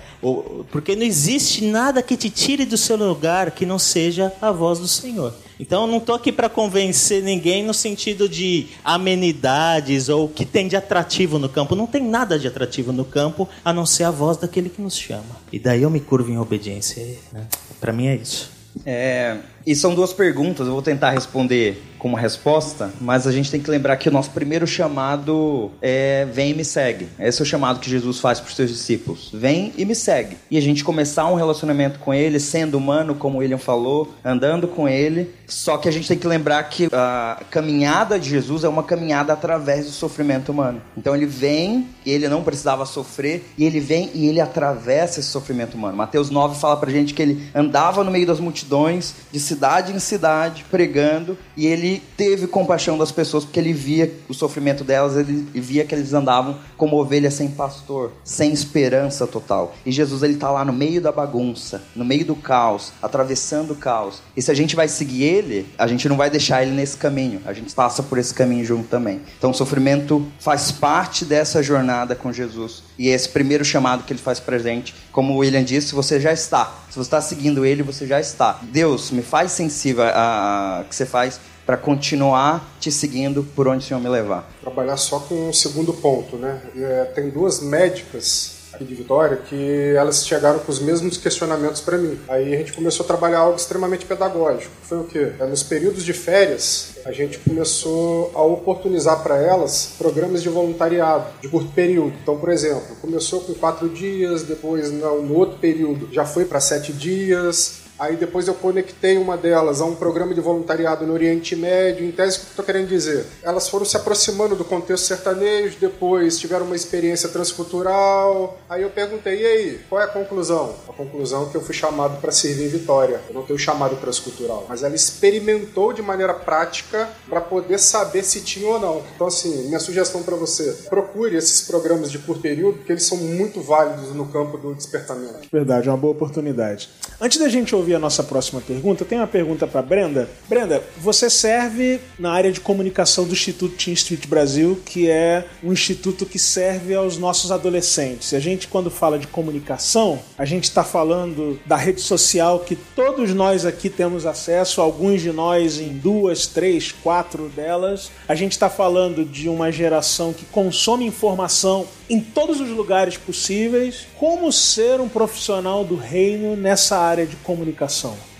porque 0.70 0.96
não 0.96 1.02
existe 1.02 1.62
nada 1.66 2.02
que 2.02 2.16
te 2.16 2.30
tire 2.30 2.64
do 2.64 2.78
seu 2.78 2.96
lugar 2.96 3.50
que 3.50 3.66
não 3.66 3.78
seja 3.78 4.32
a 4.40 4.50
voz 4.50 4.78
do 4.78 4.88
Senhor. 4.88 5.34
Então, 5.60 5.82
eu 5.82 5.86
não 5.86 5.98
estou 5.98 6.14
aqui 6.14 6.32
para 6.32 6.48
convencer 6.48 7.22
ninguém 7.22 7.62
no 7.62 7.74
sentido 7.74 8.26
de 8.26 8.68
amenidades 8.82 10.08
ou 10.08 10.24
o 10.24 10.28
que 10.30 10.46
tem 10.46 10.66
de 10.66 10.76
atrativo 10.76 11.38
no 11.38 11.46
campo. 11.46 11.76
Não 11.76 11.86
tem 11.86 12.02
nada 12.02 12.38
de 12.38 12.48
atrativo 12.48 12.90
no 12.90 13.04
campo 13.04 13.46
a 13.62 13.70
não 13.70 13.84
ser 13.84 14.04
a 14.04 14.10
voz 14.10 14.38
daquele 14.38 14.70
que 14.70 14.80
nos 14.80 14.96
chama. 14.96 15.36
E 15.52 15.58
daí 15.58 15.82
eu 15.82 15.90
me 15.90 16.00
curvo 16.00 16.32
em 16.32 16.38
obediência. 16.38 17.04
Né? 17.32 17.46
Para 17.78 17.92
mim 17.92 18.06
é 18.06 18.16
isso. 18.16 18.50
É, 18.86 19.36
e 19.66 19.74
são 19.74 19.94
duas 19.94 20.12
perguntas, 20.12 20.66
eu 20.66 20.72
vou 20.72 20.82
tentar 20.82 21.10
responder 21.10 21.82
como 22.02 22.16
resposta, 22.16 22.90
mas 23.00 23.28
a 23.28 23.32
gente 23.32 23.48
tem 23.48 23.60
que 23.60 23.70
lembrar 23.70 23.96
que 23.96 24.08
o 24.08 24.12
nosso 24.12 24.30
primeiro 24.30 24.66
chamado 24.66 25.70
é 25.80 26.26
vem 26.32 26.50
e 26.50 26.54
me 26.54 26.64
segue. 26.64 27.06
Esse 27.16 27.40
é 27.40 27.44
o 27.44 27.46
chamado 27.46 27.78
que 27.78 27.88
Jesus 27.88 28.18
faz 28.18 28.40
para 28.40 28.48
os 28.48 28.56
seus 28.56 28.70
discípulos. 28.70 29.30
Vem 29.32 29.72
e 29.78 29.84
me 29.84 29.94
segue. 29.94 30.36
E 30.50 30.58
a 30.58 30.60
gente 30.60 30.82
começar 30.82 31.28
um 31.28 31.36
relacionamento 31.36 32.00
com 32.00 32.12
ele, 32.12 32.40
sendo 32.40 32.76
humano, 32.76 33.14
como 33.14 33.36
o 33.36 33.38
William 33.38 33.56
falou, 33.56 34.12
andando 34.24 34.66
com 34.66 34.88
ele. 34.88 35.32
Só 35.46 35.78
que 35.78 35.88
a 35.88 35.92
gente 35.92 36.08
tem 36.08 36.18
que 36.18 36.26
lembrar 36.26 36.60
que 36.64 36.88
a 36.92 37.40
caminhada 37.48 38.18
de 38.18 38.28
Jesus 38.30 38.64
é 38.64 38.68
uma 38.68 38.82
caminhada 38.82 39.32
através 39.32 39.86
do 39.86 39.92
sofrimento 39.92 40.50
humano. 40.50 40.82
Então 40.96 41.14
ele 41.14 41.26
vem 41.26 41.86
e 42.04 42.10
ele 42.10 42.26
não 42.26 42.42
precisava 42.42 42.84
sofrer, 42.84 43.44
e 43.56 43.64
ele 43.64 43.78
vem 43.78 44.10
e 44.12 44.26
ele 44.26 44.40
atravessa 44.40 45.20
esse 45.20 45.28
sofrimento 45.28 45.74
humano. 45.74 45.96
Mateus 45.96 46.30
9 46.30 46.58
fala 46.58 46.76
pra 46.76 46.90
gente 46.90 47.14
que 47.14 47.22
ele 47.22 47.48
andava 47.54 48.02
no 48.02 48.10
meio 48.10 48.26
das 48.26 48.40
multidões, 48.40 49.14
de 49.30 49.38
cidade 49.52 49.92
em 49.92 49.98
cidade, 49.98 50.64
pregando, 50.70 51.36
e 51.54 51.66
ele 51.66 52.02
teve 52.16 52.46
compaixão 52.46 52.96
das 52.96 53.12
pessoas 53.12 53.44
porque 53.44 53.60
ele 53.60 53.74
via 53.74 54.10
o 54.28 54.32
sofrimento 54.32 54.82
delas, 54.82 55.14
ele 55.16 55.46
via 55.52 55.84
que 55.84 55.94
eles 55.94 56.14
andavam 56.14 56.56
como 56.74 56.96
ovelhas 56.96 57.34
sem 57.34 57.48
pastor, 57.48 58.12
sem 58.24 58.50
esperança 58.50 59.26
total. 59.26 59.74
E 59.84 59.92
Jesus 59.92 60.22
ele 60.22 60.36
tá 60.36 60.50
lá 60.50 60.64
no 60.64 60.72
meio 60.72 61.02
da 61.02 61.12
bagunça, 61.12 61.82
no 61.94 62.04
meio 62.04 62.24
do 62.24 62.34
caos, 62.34 62.92
atravessando 63.02 63.74
o 63.74 63.76
caos. 63.76 64.22
E 64.34 64.40
se 64.40 64.50
a 64.50 64.54
gente 64.54 64.74
vai 64.74 64.88
seguir 64.88 65.24
ele, 65.24 65.66
a 65.76 65.86
gente 65.86 66.08
não 66.08 66.16
vai 66.16 66.30
deixar 66.30 66.62
ele 66.62 66.72
nesse 66.72 66.96
caminho. 66.96 67.42
A 67.44 67.52
gente 67.52 67.74
passa 67.74 68.02
por 68.02 68.16
esse 68.16 68.32
caminho 68.32 68.64
junto 68.64 68.88
também. 68.88 69.20
Então 69.36 69.50
o 69.50 69.54
sofrimento 69.54 70.26
faz 70.38 70.72
parte 70.72 71.26
dessa 71.26 71.62
jornada 71.62 72.14
com 72.14 72.32
Jesus. 72.32 72.82
E 72.98 73.08
esse 73.08 73.28
primeiro 73.28 73.64
chamado 73.64 74.04
que 74.04 74.12
ele 74.14 74.20
faz 74.20 74.40
pra 74.40 74.58
gente, 74.58 74.94
como 75.12 75.34
o 75.34 75.38
William 75.38 75.62
disse, 75.62 75.94
você 75.94 76.18
já 76.18 76.32
está. 76.32 76.81
Se 76.92 76.98
você 76.98 77.06
está 77.06 77.22
seguindo 77.22 77.64
ele, 77.64 77.82
você 77.82 78.06
já 78.06 78.20
está. 78.20 78.58
Deus, 78.60 79.10
me 79.10 79.22
faz 79.22 79.52
sensível 79.52 80.04
a, 80.04 80.84
que 80.86 80.94
você 80.94 81.06
faz 81.06 81.40
para 81.64 81.74
continuar 81.74 82.76
te 82.78 82.92
seguindo 82.92 83.42
por 83.56 83.66
onde 83.66 83.82
o 83.82 83.88
Senhor 83.88 83.98
me 83.98 84.10
levar. 84.10 84.46
Trabalhar 84.60 84.98
só 84.98 85.18
com 85.18 85.48
o 85.48 85.54
segundo 85.54 85.94
ponto, 85.94 86.36
né? 86.36 86.60
É, 86.76 87.04
tem 87.14 87.30
duas 87.30 87.62
médicas 87.62 88.56
aqui 88.82 88.84
de 88.84 88.94
Vitória 88.94 89.36
que 89.36 89.94
elas 89.96 90.26
chegaram 90.26 90.58
com 90.58 90.70
os 90.70 90.80
mesmos 90.80 91.16
questionamentos 91.16 91.80
para 91.80 91.96
mim. 91.96 92.18
Aí 92.28 92.54
a 92.54 92.58
gente 92.58 92.72
começou 92.72 93.04
a 93.04 93.06
trabalhar 93.06 93.38
algo 93.38 93.56
extremamente 93.56 94.04
pedagógico. 94.04 94.72
Foi 94.82 94.98
o 94.98 95.04
quê? 95.04 95.32
É, 95.38 95.46
nos 95.46 95.62
períodos 95.62 96.04
de 96.04 96.12
férias, 96.12 96.96
a 97.04 97.12
gente 97.12 97.38
começou 97.38 98.30
a 98.34 98.42
oportunizar 98.42 99.22
para 99.22 99.36
elas 99.36 99.94
programas 99.96 100.42
de 100.42 100.48
voluntariado 100.48 101.26
de 101.40 101.48
curto 101.48 101.70
período. 101.72 102.14
Então, 102.22 102.36
por 102.36 102.50
exemplo, 102.50 102.96
começou 103.00 103.40
com 103.40 103.54
quatro 103.54 103.88
dias, 103.88 104.42
depois 104.42 104.90
no, 104.90 105.34
outro 105.34 105.58
período 105.58 106.08
já 106.12 106.24
foi 106.24 106.44
para 106.44 106.60
sete 106.60 106.92
dias, 106.92 107.81
Aí 108.02 108.16
depois 108.16 108.48
eu 108.48 108.54
conectei 108.54 109.16
uma 109.16 109.36
delas 109.36 109.80
a 109.80 109.84
um 109.84 109.94
programa 109.94 110.34
de 110.34 110.40
voluntariado 110.40 111.06
no 111.06 111.12
Oriente 111.12 111.54
Médio. 111.54 112.04
Em 112.04 112.10
tese, 112.10 112.38
o 112.38 112.40
que 112.40 112.46
eu 112.46 112.50
estou 112.50 112.64
querendo 112.64 112.88
dizer? 112.88 113.24
Elas 113.44 113.68
foram 113.68 113.86
se 113.86 113.96
aproximando 113.96 114.56
do 114.56 114.64
contexto 114.64 115.04
sertanejo, 115.04 115.76
depois 115.78 116.36
tiveram 116.36 116.66
uma 116.66 116.74
experiência 116.74 117.28
transcultural. 117.28 118.58
Aí 118.68 118.82
eu 118.82 118.90
perguntei, 118.90 119.42
e 119.42 119.46
aí, 119.46 119.80
qual 119.88 120.02
é 120.02 120.04
a 120.04 120.08
conclusão? 120.08 120.74
A 120.88 120.92
conclusão 120.92 121.46
é 121.46 121.50
que 121.50 121.54
eu 121.54 121.60
fui 121.60 121.76
chamado 121.76 122.20
para 122.20 122.32
servir 122.32 122.64
em 122.64 122.68
Vitória. 122.70 123.20
Eu 123.28 123.36
não 123.36 123.42
tenho 123.44 123.56
chamado 123.56 123.94
transcultural. 123.94 124.66
Mas 124.68 124.82
ela 124.82 124.96
experimentou 124.96 125.92
de 125.92 126.02
maneira 126.02 126.34
prática 126.34 127.08
para 127.28 127.40
poder 127.40 127.78
saber 127.78 128.24
se 128.24 128.40
tinha 128.40 128.66
ou 128.66 128.80
não. 128.80 129.00
Então, 129.14 129.28
assim, 129.28 129.68
minha 129.68 129.78
sugestão 129.78 130.24
para 130.24 130.34
você, 130.34 130.72
procure 130.90 131.36
esses 131.36 131.60
programas 131.68 132.10
de 132.10 132.18
curto 132.18 132.42
período, 132.42 132.78
porque 132.78 132.90
eles 132.90 133.04
são 133.04 133.18
muito 133.18 133.60
válidos 133.60 134.12
no 134.12 134.26
campo 134.26 134.58
do 134.58 134.74
despertamento. 134.74 135.46
Verdade, 135.52 135.88
é 135.88 135.92
uma 135.92 135.98
boa 135.98 136.12
oportunidade. 136.12 136.90
Antes 137.20 137.38
da 137.38 137.48
gente 137.48 137.72
ouvir 137.76 137.91
a 137.94 137.98
nossa 137.98 138.22
próxima 138.22 138.60
pergunta, 138.60 139.04
tem 139.04 139.18
uma 139.18 139.26
pergunta 139.26 139.66
para 139.66 139.82
Brenda. 139.82 140.28
Brenda, 140.48 140.82
você 140.98 141.28
serve 141.28 142.00
na 142.18 142.32
área 142.32 142.52
de 142.52 142.60
comunicação 142.60 143.24
do 143.24 143.32
Instituto 143.32 143.76
Team 143.76 143.94
Street 143.94 144.26
Brasil, 144.26 144.80
que 144.84 145.08
é 145.10 145.44
um 145.62 145.72
instituto 145.72 146.26
que 146.26 146.38
serve 146.38 146.94
aos 146.94 147.18
nossos 147.18 147.50
adolescentes. 147.50 148.32
A 148.34 148.40
gente, 148.40 148.68
quando 148.68 148.90
fala 148.90 149.18
de 149.18 149.26
comunicação, 149.26 150.18
a 150.36 150.44
gente 150.44 150.64
está 150.64 150.84
falando 150.84 151.58
da 151.66 151.76
rede 151.76 152.00
social 152.00 152.60
que 152.60 152.76
todos 152.76 153.32
nós 153.34 153.64
aqui 153.66 153.88
temos 153.88 154.26
acesso, 154.26 154.80
alguns 154.80 155.20
de 155.20 155.32
nós 155.32 155.78
em 155.78 155.88
duas, 155.88 156.46
três, 156.46 156.92
quatro 156.92 157.48
delas. 157.48 158.10
A 158.28 158.34
gente 158.34 158.52
está 158.52 158.68
falando 158.68 159.24
de 159.24 159.48
uma 159.48 159.70
geração 159.70 160.32
que 160.32 160.44
consome 160.46 161.04
informação 161.06 161.86
em 162.08 162.20
todos 162.20 162.60
os 162.60 162.68
lugares 162.68 163.16
possíveis. 163.16 164.06
Como 164.18 164.52
ser 164.52 165.00
um 165.00 165.08
profissional 165.08 165.84
do 165.84 165.96
reino 165.96 166.56
nessa 166.56 166.98
área 166.98 167.26
de 167.26 167.36
comunicação? 167.36 167.71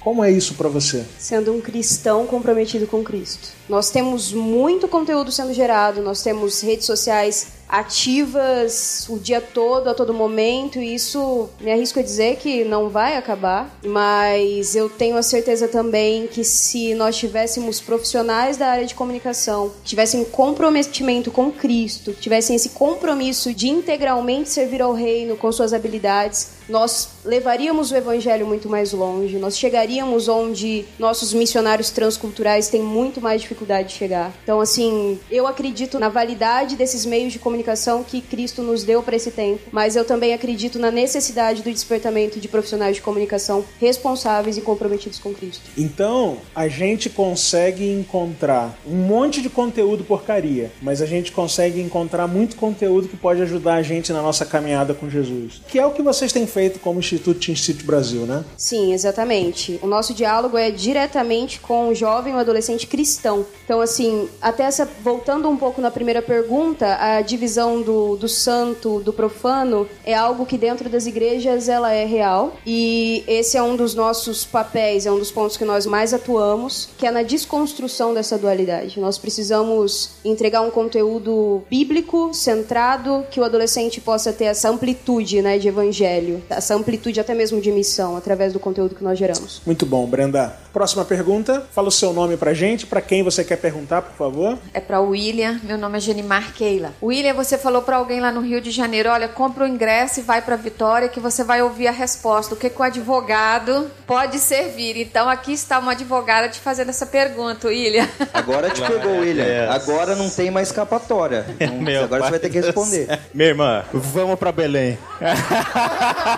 Como 0.01 0.25
é 0.25 0.31
isso 0.31 0.55
para 0.55 0.69
você? 0.69 1.05
Sendo 1.19 1.53
um 1.53 1.61
cristão 1.61 2.27
comprometido 2.27 2.87
com 2.87 3.05
Cristo. 3.05 3.51
Nós 3.69 3.91
temos 3.91 4.33
muito 4.33 4.89
conteúdo 4.89 5.31
sendo 5.31 5.55
gerado, 5.55 6.03
nós 6.03 6.23
temos 6.23 6.61
redes 6.61 6.87
sociais 6.87 7.62
ativas 7.73 9.07
o 9.09 9.19
dia 9.19 9.41
todo, 9.41 9.89
a 9.89 9.95
todo 9.95 10.12
momento, 10.12 10.79
e 10.79 10.95
isso 10.95 11.49
me 11.59 11.73
arrisco 11.73 11.99
a 11.99 12.03
dizer 12.03 12.37
que 12.37 12.65
não 12.65 12.91
vai 12.91 13.17
acabar, 13.17 13.79
mas 13.83 14.77
eu 14.77 14.91
tenho 14.91 15.17
a 15.17 15.23
certeza 15.23 15.67
também 15.67 16.27
que 16.27 16.45
se 16.45 16.95
nós 16.95 17.17
tivéssemos 17.17 17.81
profissionais 17.81 18.59
da 18.59 18.67
área 18.67 18.85
de 18.85 18.95
comunicação, 18.95 19.73
tivessem 19.85 20.23
comprometimento 20.23 21.31
com 21.31 21.51
Cristo, 21.51 22.12
tivessem 22.12 22.57
esse 22.57 22.71
compromisso 22.71 23.55
de 23.55 23.71
integralmente 23.71 24.51
servir 24.51 24.83
ao 24.83 24.93
reino 24.93 25.39
com 25.39 25.51
suas 25.51 25.73
habilidades, 25.73 26.49
nós 26.73 27.11
levaríamos 27.23 27.93
o 27.93 27.97
evangelho 27.97 28.47
muito 28.47 28.69
mais 28.69 28.93
longe, 28.93 29.37
nós 29.37 29.59
chegaríamos 29.59 30.26
onde 30.26 30.87
nossos 30.99 31.35
missionários 31.35 31.91
transculturais 31.91 32.69
têm 32.69 32.83
muito 32.83 33.21
mais 33.21 33.43
dificuldade 33.43 33.88
de 33.88 33.95
chegar. 33.95 34.33
Então, 34.43 34.59
assim, 34.59 35.21
eu 35.31 35.47
acredito 35.47 35.99
na 35.99 36.09
validade 36.09 36.75
desses 36.75 37.05
meios 37.05 37.33
de 37.33 37.38
comunicação 37.38 38.02
que 38.02 38.23
Cristo 38.23 38.62
nos 38.62 38.85
deu 38.85 39.02
para 39.02 39.14
esse 39.14 39.31
tempo, 39.31 39.61
mas 39.71 39.95
eu 39.97 40.05
também 40.05 40.33
acredito 40.33 40.79
na 40.79 40.91
necessidade 40.91 41.62
do 41.62 41.71
despertamento 41.71 42.41
de 42.41 42.49
profissionais 42.49 42.97
de 42.97 43.02
comunicação 43.02 43.64
responsáveis 43.79 44.57
e 44.57 44.62
comprometidos 44.62 45.19
com 45.19 45.35
Cristo. 45.35 45.62
Então, 45.76 46.38
a 46.55 46.69
gente 46.69 47.11
consegue 47.11 47.87
encontrar 47.87 48.79
um 48.87 48.97
monte 48.97 49.43
de 49.43 49.50
conteúdo 49.50 50.05
porcaria, 50.05 50.73
mas 50.81 51.02
a 51.02 51.07
gente 51.07 51.33
consegue 51.33 51.83
encontrar 51.83 52.26
muito 52.26 52.57
conteúdo 52.57 53.09
que 53.09 53.17
pode 53.17 53.43
ajudar 53.43 53.75
a 53.75 53.83
gente 53.83 54.11
na 54.11 54.23
nossa 54.23 54.47
caminhada 54.47 54.95
com 54.95 55.11
Jesus. 55.11 55.61
Que 55.69 55.79
é 55.79 55.85
o 55.85 55.91
que 55.91 56.00
vocês 56.00 56.33
têm 56.33 56.47
feito 56.47 56.62
como 56.71 57.00
Instituto 57.00 57.38
Team 57.38 57.57
City 57.57 57.85
Brasil, 57.85 58.23
né? 58.26 58.45
Sim, 58.57 58.92
exatamente. 58.92 59.78
O 59.83 59.87
nosso 59.87 60.14
diálogo 60.14 60.57
é 60.57 60.71
diretamente 60.71 61.61
com 61.61 61.88
o 61.88 61.95
jovem 61.95 62.35
ou 62.35 62.40
adolescente 62.40 62.87
cristão. 62.87 63.45
Então, 63.64 63.81
assim, 63.81 64.28
até 64.40 64.64
essa 64.64 64.88
voltando 65.02 65.49
um 65.49 65.57
pouco 65.57 65.81
na 65.81 65.90
primeira 65.90 66.21
pergunta, 66.23 66.97
a 67.00 67.21
divisão 67.21 67.83
do, 67.83 68.16
do 68.16 68.28
santo, 68.28 69.00
do 69.00 69.12
profano, 69.12 69.88
é 70.04 70.14
algo 70.14 70.47
que 70.47 70.59
dentro 70.59 70.88
das 70.88 71.07
igrejas 71.07 71.69
ela 71.69 71.92
é 71.92 72.04
real. 72.04 72.57
E 72.66 73.25
esse 73.26 73.57
é 73.57 73.62
um 73.62 73.76
dos 73.76 73.95
nossos 73.95 74.45
papéis, 74.45 75.07
é 75.07 75.12
um 75.12 75.19
dos 75.19 75.31
pontos 75.31 75.57
que 75.57 75.64
nós 75.64 75.87
mais 75.87 76.12
atuamos, 76.14 76.88
que 76.99 77.07
é 77.07 77.11
na 77.11 77.23
desconstrução 77.23 78.14
dessa 78.14 78.38
dualidade. 78.38 79.00
Nós 79.00 79.19
precisamos 79.19 80.11
entregar 80.25 80.61
um 80.61 80.71
conteúdo 80.71 81.62
bíblico, 81.71 82.33
centrado, 82.35 83.25
que 83.31 83.40
o 83.40 83.45
adolescente 83.45 84.00
possa 84.00 84.33
ter 84.33 84.45
essa 84.45 84.69
amplitude 84.69 85.40
né, 85.42 85.59
de 85.59 85.69
evangelho, 85.69 86.42
essa 86.57 86.75
amplitude 86.75 87.21
até 87.21 87.35
mesmo 87.35 87.61
de 87.61 87.71
missão, 87.71 88.17
através 88.17 88.53
do 88.53 88.61
conteúdo 88.61 88.95
que 88.95 89.05
nós 89.05 89.19
geramos. 89.19 89.63
Muito 89.67 89.87
bom, 89.87 90.07
Brenda. 90.07 90.55
Próxima 90.73 91.05
pergunta. 91.05 91.67
Fala 91.73 91.89
o 91.89 91.93
seu 91.93 92.13
nome 92.13 92.37
pra 92.37 92.55
gente, 92.55 92.87
para 92.87 93.01
quem 93.01 93.23
você 93.23 93.45
quer 93.45 93.57
perguntar, 93.57 94.03
por 94.03 94.15
favor. 94.15 94.59
É 94.73 94.81
para 94.81 95.01
o 95.01 95.11
William. 95.11 95.61
Meu 95.63 95.77
nome 95.77 95.99
é 95.99 96.01
Genimar 96.01 96.55
Keila. 96.55 96.93
William, 97.03 97.35
você 97.35 97.59
falou 97.59 97.83
para 97.83 97.97
alguém 97.97 98.21
lá 98.21 98.33
no 98.33 98.41
Rio 98.41 98.61
de 98.61 98.71
Janeiro, 98.71 99.11
olha, 99.11 99.29
compra 99.29 99.65
o 99.65 99.67
ingresso 99.67 100.21
e 100.21 100.23
vai 100.23 100.41
para 100.41 100.57
Vitória 100.57 101.09
que 101.09 101.21
você 101.21 101.45
vai 101.45 101.63
ouvir 101.63 101.89
a 101.89 101.93
resposta. 101.93 102.55
O 102.55 102.57
que, 102.57 102.71
que 102.71 102.81
o 102.81 102.83
advogado 102.83 103.91
pode 104.07 104.39
servir? 104.39 104.97
Então 104.97 105.29
aqui 105.29 105.53
está 105.53 105.79
uma 105.79 105.93
advogada 105.93 106.49
te 106.49 106.61
fazendo 106.61 106.89
essa 106.89 107.07
pergunta, 107.07 107.69
William. 107.69 108.09
Agora 108.33 108.71
te 108.71 108.81
pegou, 108.81 109.19
William. 109.19 109.71
Agora 109.71 110.15
não 110.17 110.31
tem 110.31 110.51
mais 110.51 110.69
escapatória. 110.69 111.45
Não, 111.83 112.05
agora 112.05 112.25
você 112.25 112.31
vai 112.31 112.39
ter 112.39 112.51
que 112.51 112.61
responder. 112.61 113.19
Minha 113.35 113.49
irmã, 113.49 113.85
vamos 113.93 114.39
para 114.39 114.53
Belém. 114.53 114.99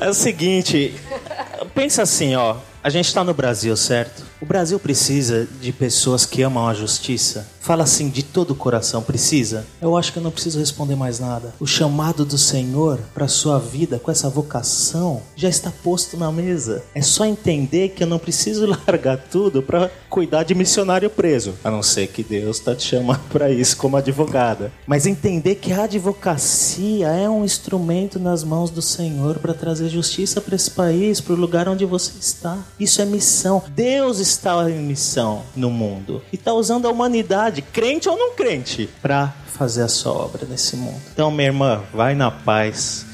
é 0.00 0.08
o 0.08 0.14
seguinte, 0.14 0.94
pensa 1.74 2.02
assim, 2.02 2.34
ó. 2.36 2.56
A 2.82 2.90
gente 2.90 3.06
está 3.06 3.24
no 3.24 3.34
Brasil, 3.34 3.76
certo? 3.76 4.27
O 4.40 4.46
Brasil 4.46 4.78
precisa 4.78 5.48
de 5.60 5.72
pessoas 5.72 6.24
que 6.24 6.42
amam 6.42 6.68
a 6.68 6.74
justiça. 6.74 7.44
Fala 7.60 7.82
assim 7.82 8.08
de 8.08 8.22
todo 8.22 8.52
o 8.52 8.54
coração, 8.54 9.02
precisa? 9.02 9.66
Eu 9.82 9.96
acho 9.96 10.12
que 10.12 10.18
eu 10.18 10.22
não 10.22 10.30
preciso 10.30 10.60
responder 10.60 10.94
mais 10.94 11.18
nada. 11.18 11.52
O 11.58 11.66
chamado 11.66 12.24
do 12.24 12.38
Senhor 12.38 13.00
para 13.12 13.26
sua 13.26 13.58
vida 13.58 13.98
com 13.98 14.10
essa 14.10 14.30
vocação 14.30 15.20
já 15.36 15.48
está 15.48 15.70
posto 15.82 16.16
na 16.16 16.30
mesa. 16.30 16.84
É 16.94 17.02
só 17.02 17.26
entender 17.26 17.90
que 17.90 18.02
eu 18.04 18.06
não 18.06 18.18
preciso 18.18 18.64
largar 18.86 19.18
tudo 19.18 19.60
para 19.60 19.90
cuidar 20.08 20.44
de 20.44 20.54
missionário 20.54 21.10
preso, 21.10 21.54
a 21.62 21.70
não 21.70 21.82
ser 21.82 22.06
que 22.06 22.22
Deus 22.22 22.58
está 22.58 22.74
te 22.74 22.86
chamando 22.86 23.28
para 23.28 23.50
isso 23.50 23.76
como 23.76 23.96
advogada. 23.96 24.72
Mas 24.86 25.04
entender 25.04 25.56
que 25.56 25.72
a 25.72 25.82
advocacia 25.82 27.08
é 27.08 27.28
um 27.28 27.44
instrumento 27.44 28.18
nas 28.18 28.44
mãos 28.44 28.70
do 28.70 28.80
Senhor 28.80 29.40
para 29.40 29.52
trazer 29.52 29.88
justiça 29.88 30.40
para 30.40 30.56
esse 30.56 30.70
país, 30.70 31.20
para 31.20 31.34
o 31.34 31.36
lugar 31.36 31.68
onde 31.68 31.84
você 31.84 32.12
está. 32.18 32.56
Isso 32.78 33.02
é 33.02 33.04
missão. 33.04 33.62
Deus 33.74 34.20
está 34.30 34.70
em 34.70 34.78
missão 34.78 35.44
no 35.54 35.70
mundo 35.70 36.22
e 36.32 36.36
está 36.36 36.52
usando 36.52 36.86
a 36.86 36.90
humanidade, 36.90 37.62
crente 37.62 38.08
ou 38.08 38.16
não 38.16 38.34
crente, 38.34 38.88
para 39.00 39.32
fazer 39.46 39.82
a 39.82 39.88
sua 39.88 40.12
obra 40.12 40.46
nesse 40.46 40.76
mundo. 40.76 41.00
Então, 41.12 41.30
minha 41.30 41.48
irmã, 41.48 41.82
vai 41.92 42.14
na 42.14 42.30
paz, 42.30 43.04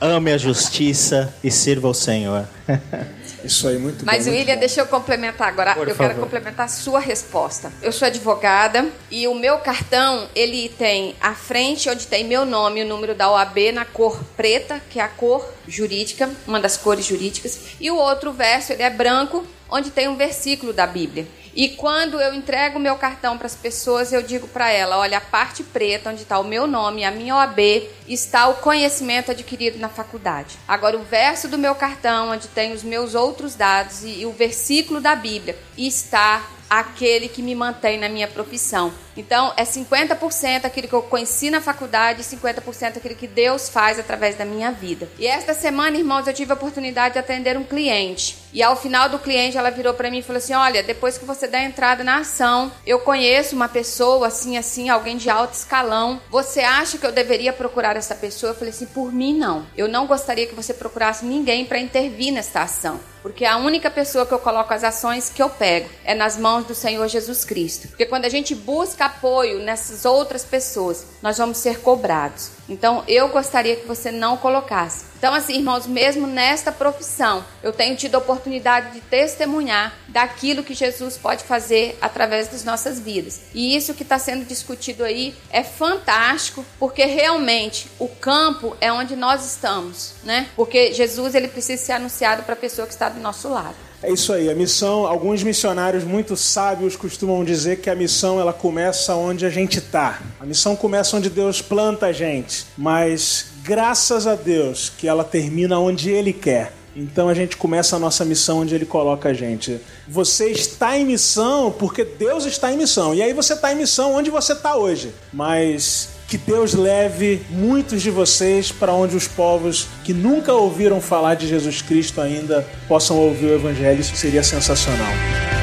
ame 0.00 0.32
a 0.32 0.38
justiça 0.38 1.34
e 1.42 1.50
sirva 1.50 1.88
ao 1.88 1.94
Senhor. 1.94 2.46
Isso 3.44 3.66
aí, 3.66 3.78
muito 3.78 4.04
Mas, 4.04 4.26
bom. 4.26 4.32
William, 4.32 4.54
bom. 4.54 4.60
deixa 4.60 4.80
eu 4.80 4.86
complementar 4.86 5.48
agora. 5.48 5.74
Por 5.74 5.88
eu 5.88 5.96
quero 5.96 6.10
favor. 6.10 6.24
complementar 6.24 6.66
a 6.66 6.68
sua 6.68 7.00
resposta. 7.00 7.72
Eu 7.80 7.92
sou 7.92 8.06
advogada 8.06 8.86
e 9.10 9.26
o 9.26 9.34
meu 9.34 9.58
cartão, 9.58 10.28
ele 10.34 10.68
tem 10.68 11.14
a 11.20 11.34
frente 11.34 11.88
onde 11.88 12.06
tem 12.06 12.24
meu 12.24 12.44
nome 12.44 12.80
e 12.80 12.84
o 12.84 12.86
número 12.86 13.14
da 13.14 13.30
OAB 13.30 13.72
na 13.72 13.84
cor 13.84 14.22
preta, 14.36 14.80
que 14.90 15.00
é 15.00 15.02
a 15.02 15.08
cor 15.08 15.46
jurídica, 15.66 16.28
uma 16.46 16.60
das 16.60 16.76
cores 16.76 17.06
jurídicas. 17.06 17.58
E 17.80 17.90
o 17.90 17.96
outro 17.96 18.32
verso, 18.32 18.72
ele 18.72 18.82
é 18.82 18.90
branco, 18.90 19.44
onde 19.70 19.90
tem 19.90 20.08
um 20.08 20.16
versículo 20.16 20.72
da 20.72 20.86
Bíblia. 20.86 21.26
E 21.54 21.70
quando 21.70 22.20
eu 22.20 22.32
entrego 22.32 22.78
meu 22.78 22.96
cartão 22.96 23.36
para 23.36 23.46
as 23.46 23.56
pessoas, 23.56 24.12
eu 24.12 24.22
digo 24.22 24.46
para 24.48 24.70
ela: 24.70 24.98
olha, 24.98 25.18
a 25.18 25.20
parte 25.20 25.62
preta, 25.62 26.10
onde 26.10 26.22
está 26.22 26.38
o 26.38 26.44
meu 26.44 26.66
nome, 26.66 27.04
a 27.04 27.10
minha 27.10 27.34
OAB, 27.34 27.88
está 28.06 28.48
o 28.48 28.54
conhecimento 28.54 29.30
adquirido 29.30 29.78
na 29.78 29.88
faculdade. 29.88 30.56
Agora, 30.66 30.96
o 30.96 31.02
verso 31.02 31.48
do 31.48 31.58
meu 31.58 31.74
cartão, 31.74 32.30
onde 32.30 32.48
tem 32.48 32.72
os 32.72 32.84
meus 32.84 33.14
outros 33.14 33.54
dados 33.54 34.04
e, 34.04 34.20
e 34.20 34.26
o 34.26 34.32
versículo 34.32 35.00
da 35.00 35.14
Bíblia, 35.14 35.58
está 35.76 36.42
aquele 36.68 37.28
que 37.28 37.42
me 37.42 37.54
mantém 37.54 37.98
na 37.98 38.08
minha 38.08 38.28
profissão. 38.28 38.92
Então, 39.16 39.52
é 39.56 39.64
50% 39.64 40.64
aquilo 40.64 40.88
que 40.88 40.94
eu 40.94 41.02
conheci 41.02 41.50
na 41.50 41.60
faculdade 41.60 42.20
e 42.20 42.24
50% 42.24 42.96
aquilo 42.96 43.14
que 43.14 43.26
Deus 43.26 43.68
faz 43.68 43.98
através 43.98 44.36
da 44.36 44.44
minha 44.44 44.70
vida. 44.70 45.08
E 45.18 45.26
esta 45.26 45.54
semana, 45.54 45.96
irmãos, 45.96 46.26
eu 46.26 46.34
tive 46.34 46.52
a 46.52 46.54
oportunidade 46.54 47.14
de 47.14 47.18
atender 47.18 47.56
um 47.56 47.64
cliente. 47.64 48.38
E 48.52 48.62
ao 48.62 48.76
final 48.76 49.08
do 49.08 49.18
cliente, 49.18 49.56
ela 49.56 49.70
virou 49.70 49.94
para 49.94 50.10
mim 50.10 50.18
e 50.18 50.22
falou 50.22 50.38
assim: 50.38 50.54
Olha, 50.54 50.82
depois 50.82 51.16
que 51.16 51.24
você 51.24 51.46
der 51.46 51.64
entrada 51.64 52.02
na 52.02 52.18
ação, 52.18 52.72
eu 52.84 52.98
conheço 53.00 53.54
uma 53.54 53.68
pessoa 53.68 54.26
assim, 54.26 54.56
assim, 54.56 54.88
alguém 54.88 55.16
de 55.16 55.30
alto 55.30 55.54
escalão. 55.54 56.20
Você 56.30 56.60
acha 56.60 56.98
que 56.98 57.06
eu 57.06 57.12
deveria 57.12 57.52
procurar 57.52 57.96
essa 57.96 58.14
pessoa? 58.14 58.50
Eu 58.50 58.56
falei 58.56 58.70
assim: 58.70 58.86
Por 58.86 59.12
mim, 59.12 59.36
não. 59.36 59.66
Eu 59.76 59.86
não 59.86 60.06
gostaria 60.06 60.46
que 60.46 60.54
você 60.54 60.74
procurasse 60.74 61.24
ninguém 61.24 61.64
para 61.64 61.78
intervir 61.78 62.32
nesta 62.32 62.62
ação. 62.62 63.00
Porque 63.22 63.44
a 63.44 63.58
única 63.58 63.90
pessoa 63.90 64.24
que 64.24 64.32
eu 64.32 64.38
coloco 64.38 64.72
as 64.72 64.82
ações 64.82 65.28
que 65.28 65.42
eu 65.42 65.50
pego 65.50 65.88
é 66.04 66.14
nas 66.14 66.38
mãos 66.38 66.64
do 66.64 66.74
Senhor 66.74 67.06
Jesus 67.06 67.44
Cristo. 67.44 67.88
Porque 67.88 68.06
quando 68.06 68.24
a 68.24 68.28
gente 68.28 68.54
busca 68.54 68.99
apoio 69.02 69.60
nessas 69.60 70.04
outras 70.04 70.44
pessoas, 70.44 71.06
nós 71.22 71.38
vamos 71.38 71.58
ser 71.58 71.80
cobrados. 71.80 72.50
Então 72.68 73.02
eu 73.06 73.28
gostaria 73.28 73.76
que 73.76 73.86
você 73.86 74.10
não 74.10 74.36
colocasse. 74.36 75.10
Então, 75.20 75.34
assim, 75.34 75.56
irmãos, 75.56 75.86
mesmo 75.86 76.26
nesta 76.26 76.72
profissão, 76.72 77.44
eu 77.62 77.74
tenho 77.74 77.94
tido 77.94 78.14
a 78.14 78.18
oportunidade 78.18 78.92
de 78.92 79.02
testemunhar 79.02 79.94
daquilo 80.08 80.62
que 80.62 80.72
Jesus 80.72 81.18
pode 81.18 81.44
fazer 81.44 81.98
através 82.00 82.48
das 82.48 82.64
nossas 82.64 82.98
vidas. 82.98 83.42
E 83.52 83.76
isso 83.76 83.92
que 83.92 84.02
está 84.02 84.18
sendo 84.18 84.46
discutido 84.46 85.04
aí 85.04 85.34
é 85.50 85.62
fantástico, 85.62 86.64
porque 86.78 87.04
realmente 87.04 87.90
o 87.98 88.08
campo 88.08 88.74
é 88.80 88.90
onde 88.90 89.14
nós 89.14 89.44
estamos, 89.44 90.14
né? 90.24 90.48
Porque 90.56 90.94
Jesus 90.94 91.34
ele 91.34 91.48
precisa 91.48 91.84
ser 91.84 91.92
anunciado 91.92 92.42
para 92.44 92.54
a 92.54 92.56
pessoa 92.56 92.86
que 92.86 92.94
está 92.94 93.10
do 93.10 93.20
nosso 93.20 93.46
lado. 93.50 93.89
É 94.02 94.10
isso 94.10 94.32
aí, 94.32 94.48
a 94.48 94.54
missão, 94.54 95.06
alguns 95.06 95.42
missionários 95.42 96.04
muito 96.04 96.34
sábios 96.34 96.96
costumam 96.96 97.44
dizer 97.44 97.80
que 97.80 97.90
a 97.90 97.94
missão 97.94 98.40
ela 98.40 98.52
começa 98.52 99.14
onde 99.14 99.44
a 99.44 99.50
gente 99.50 99.78
está. 99.78 100.22
A 100.40 100.46
missão 100.46 100.74
começa 100.74 101.18
onde 101.18 101.28
Deus 101.28 101.60
planta 101.60 102.06
a 102.06 102.12
gente, 102.12 102.64
mas 102.78 103.46
graças 103.62 104.26
a 104.26 104.34
Deus 104.34 104.90
que 104.96 105.06
ela 105.06 105.22
termina 105.22 105.78
onde 105.78 106.10
Ele 106.10 106.32
quer. 106.32 106.72
Então 106.96 107.28
a 107.28 107.34
gente 107.34 107.58
começa 107.58 107.96
a 107.96 107.98
nossa 107.98 108.24
missão 108.24 108.60
onde 108.60 108.74
Ele 108.74 108.86
coloca 108.86 109.28
a 109.28 109.34
gente. 109.34 109.78
Você 110.08 110.50
está 110.50 110.96
em 110.98 111.04
missão 111.04 111.70
porque 111.70 112.02
Deus 112.02 112.46
está 112.46 112.72
em 112.72 112.78
missão. 112.78 113.14
E 113.14 113.22
aí 113.22 113.34
você 113.34 113.52
está 113.52 113.70
em 113.72 113.76
missão 113.76 114.14
onde 114.14 114.30
você 114.30 114.54
está 114.54 114.76
hoje. 114.76 115.12
Mas 115.32 116.08
que 116.30 116.38
Deus 116.38 116.74
leve 116.74 117.42
muitos 117.50 118.00
de 118.00 118.08
vocês 118.08 118.70
para 118.70 118.92
onde 118.92 119.16
os 119.16 119.26
povos 119.26 119.88
que 120.04 120.14
nunca 120.14 120.52
ouviram 120.52 121.00
falar 121.00 121.34
de 121.34 121.48
Jesus 121.48 121.82
Cristo 121.82 122.20
ainda 122.20 122.64
possam 122.86 123.18
ouvir 123.18 123.46
o 123.46 123.54
Evangelho. 123.54 124.00
Isso 124.00 124.14
seria 124.14 124.44
sensacional. 124.44 125.59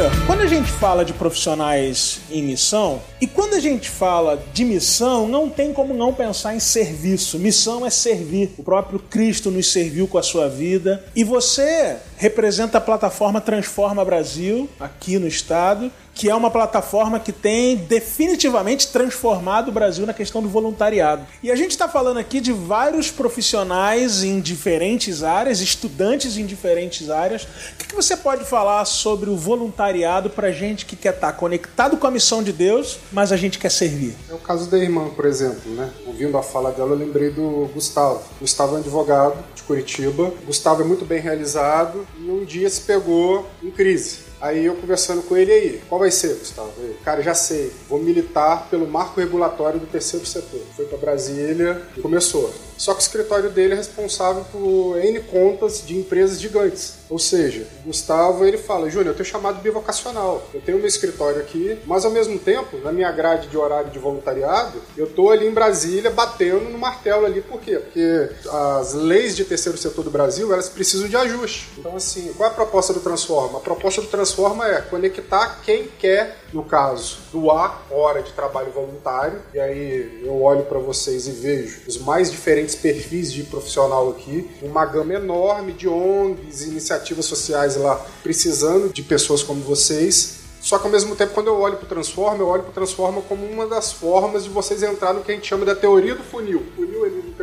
Júnior, 0.00 0.26
quando 0.26 0.40
a 0.40 0.46
gente 0.46 0.72
fala 0.72 1.04
de 1.04 1.12
profissionais 1.12 2.20
em 2.30 2.42
missão, 2.42 3.02
e 3.20 3.26
quando 3.26 3.54
a 3.54 3.60
gente 3.60 3.90
fala 3.90 4.42
de 4.54 4.64
missão, 4.64 5.28
não 5.28 5.50
tem 5.50 5.74
como 5.74 5.92
não 5.92 6.14
pensar 6.14 6.54
em 6.54 6.60
serviço. 6.60 7.38
Missão 7.38 7.84
é 7.84 7.90
servir. 7.90 8.50
O 8.56 8.62
próprio 8.62 8.98
Cristo 8.98 9.50
nos 9.50 9.70
serviu 9.70 10.08
com 10.08 10.16
a 10.16 10.22
sua 10.22 10.48
vida. 10.48 11.04
E 11.14 11.22
você 11.22 11.98
representa 12.20 12.76
a 12.76 12.80
plataforma 12.82 13.40
Transforma 13.40 14.04
Brasil, 14.04 14.68
aqui 14.78 15.18
no 15.18 15.26
estado, 15.26 15.90
que 16.14 16.28
é 16.28 16.34
uma 16.34 16.50
plataforma 16.50 17.18
que 17.18 17.32
tem 17.32 17.76
definitivamente 17.76 18.88
transformado 18.88 19.68
o 19.68 19.72
Brasil 19.72 20.04
na 20.04 20.12
questão 20.12 20.42
do 20.42 20.48
voluntariado. 20.48 21.26
E 21.42 21.50
a 21.50 21.56
gente 21.56 21.70
está 21.70 21.88
falando 21.88 22.18
aqui 22.18 22.38
de 22.38 22.52
vários 22.52 23.10
profissionais 23.10 24.22
em 24.22 24.38
diferentes 24.38 25.22
áreas, 25.22 25.62
estudantes 25.62 26.36
em 26.36 26.44
diferentes 26.44 27.08
áreas. 27.08 27.44
O 27.44 27.76
que, 27.78 27.94
você 27.94 28.16
pode 28.16 28.44
falar 28.44 28.84
sobre 28.84 29.30
o 29.30 29.36
voluntariado 29.36 30.28
para 30.28 30.52
gente 30.52 30.84
que 30.84 30.96
quer 30.96 31.14
estar 31.14 31.32
conectado 31.32 31.96
com 31.96 32.06
a 32.06 32.10
missão 32.10 32.42
de 32.42 32.52
Deus, 32.52 32.98
mas 33.10 33.32
a 33.32 33.36
gente 33.36 33.58
quer 33.58 33.70
servir? 33.70 34.14
É 34.28 34.34
o 34.34 34.38
caso 34.38 34.70
da 34.70 34.78
irmã, 34.78 35.08
por 35.08 35.24
exemplo, 35.24 35.74
né? 35.74 35.90
Ouvindo 36.06 36.36
a 36.36 36.42
fala 36.42 36.70
dela, 36.70 36.90
eu 36.90 36.96
lembrei 36.96 37.30
do 37.30 37.70
Gustavo. 37.72 38.22
Gustavo 38.38 38.74
é 38.74 38.76
um 38.76 38.80
advogado 38.80 39.36
de 39.54 39.62
Curitiba. 39.62 40.32
Gustavo 40.46 40.82
é 40.82 40.84
muito 40.84 41.04
bem 41.04 41.20
realizado 41.20 42.06
e 42.18 42.30
um 42.30 42.44
dia 42.44 42.68
se 42.68 42.82
pegou 42.82 43.46
em 43.62 43.70
crise. 43.70 44.30
Aí 44.40 44.64
eu 44.64 44.74
conversando 44.74 45.22
com 45.22 45.36
ele, 45.36 45.52
aí, 45.52 45.82
qual 45.88 45.98
vai 45.98 46.10
ser, 46.10 46.34
Gustavo? 46.34 46.72
Cara, 47.04 47.22
já 47.22 47.34
sei, 47.34 47.70
vou 47.88 48.02
militar 48.02 48.68
pelo 48.70 48.86
marco 48.86 49.20
regulatório 49.20 49.78
do 49.78 49.86
terceiro 49.86 50.24
setor. 50.24 50.62
Foi 50.74 50.86
para 50.86 50.96
Brasília 50.96 51.82
e 51.96 52.00
começou. 52.00 52.52
Só 52.80 52.94
que 52.94 53.00
o 53.00 53.02
escritório 53.02 53.50
dele 53.50 53.74
é 53.74 53.76
responsável 53.76 54.42
por 54.50 54.96
N 55.04 55.20
contas 55.24 55.84
de 55.86 55.98
empresas 55.98 56.40
gigantes. 56.40 56.94
Ou 57.10 57.18
seja, 57.18 57.66
Gustavo 57.84 58.46
ele 58.46 58.56
fala, 58.56 58.88
Júnior, 58.88 59.08
eu 59.08 59.14
tenho 59.14 59.28
chamado 59.28 59.60
bivocacional. 59.60 60.48
Eu 60.54 60.62
tenho 60.62 60.78
meu 60.78 60.86
escritório 60.86 61.40
aqui, 61.40 61.78
mas 61.84 62.06
ao 62.06 62.10
mesmo 62.10 62.38
tempo, 62.38 62.78
na 62.78 62.90
minha 62.90 63.12
grade 63.12 63.48
de 63.48 63.58
horário 63.58 63.90
de 63.90 63.98
voluntariado, 63.98 64.80
eu 64.96 65.06
tô 65.08 65.28
ali 65.28 65.46
em 65.46 65.52
Brasília 65.52 66.10
batendo 66.10 66.70
no 66.70 66.78
martelo 66.78 67.26
ali. 67.26 67.42
Por 67.42 67.60
quê? 67.60 67.80
Porque 67.80 68.30
as 68.50 68.94
leis 68.94 69.36
de 69.36 69.44
terceiro 69.44 69.76
setor 69.76 70.02
do 70.02 70.10
Brasil, 70.10 70.50
elas 70.50 70.70
precisam 70.70 71.06
de 71.06 71.16
ajuste. 71.16 71.68
Então, 71.76 71.96
assim, 71.96 72.32
qual 72.34 72.48
é 72.48 72.52
a 72.52 72.54
proposta 72.54 72.94
do 72.94 73.00
Transforma? 73.00 73.58
A 73.58 73.60
proposta 73.60 74.00
do 74.00 74.08
Transforma 74.08 74.66
é 74.66 74.80
conectar 74.80 75.60
quem 75.62 75.86
quer, 75.98 76.38
no 76.50 76.64
caso, 76.64 77.18
doar 77.30 77.82
hora 77.90 78.22
de 78.22 78.32
trabalho 78.32 78.72
voluntário. 78.72 79.38
E 79.52 79.60
aí 79.60 80.22
eu 80.24 80.40
olho 80.40 80.62
para 80.62 80.78
vocês 80.78 81.26
e 81.26 81.32
vejo 81.32 81.82
os 81.86 81.98
mais 81.98 82.30
diferentes 82.30 82.69
perfis 82.74 83.32
de 83.32 83.42
profissional 83.44 84.10
aqui, 84.10 84.48
uma 84.62 84.84
gama 84.84 85.14
enorme 85.14 85.72
de 85.72 85.88
ONGs, 85.88 86.62
iniciativas 86.62 87.26
sociais 87.26 87.76
lá 87.76 88.04
precisando 88.22 88.92
de 88.92 89.02
pessoas 89.02 89.42
como 89.42 89.60
vocês. 89.62 90.40
Só 90.60 90.78
que 90.78 90.84
ao 90.84 90.92
mesmo 90.92 91.16
tempo, 91.16 91.32
quando 91.32 91.46
eu 91.46 91.58
olho 91.58 91.76
para 91.76 91.86
o 91.86 91.88
Transforma, 91.88 92.42
eu 92.42 92.46
olho 92.46 92.62
para 92.62 92.70
o 92.70 92.74
Transforma 92.74 93.22
como 93.22 93.46
uma 93.46 93.66
das 93.66 93.92
formas 93.92 94.44
de 94.44 94.50
vocês 94.50 94.82
entrar 94.82 95.14
no 95.14 95.22
que 95.22 95.32
a 95.32 95.34
gente 95.34 95.46
chama 95.46 95.64
da 95.64 95.74
teoria 95.74 96.14
do 96.14 96.22
funil. 96.22 96.62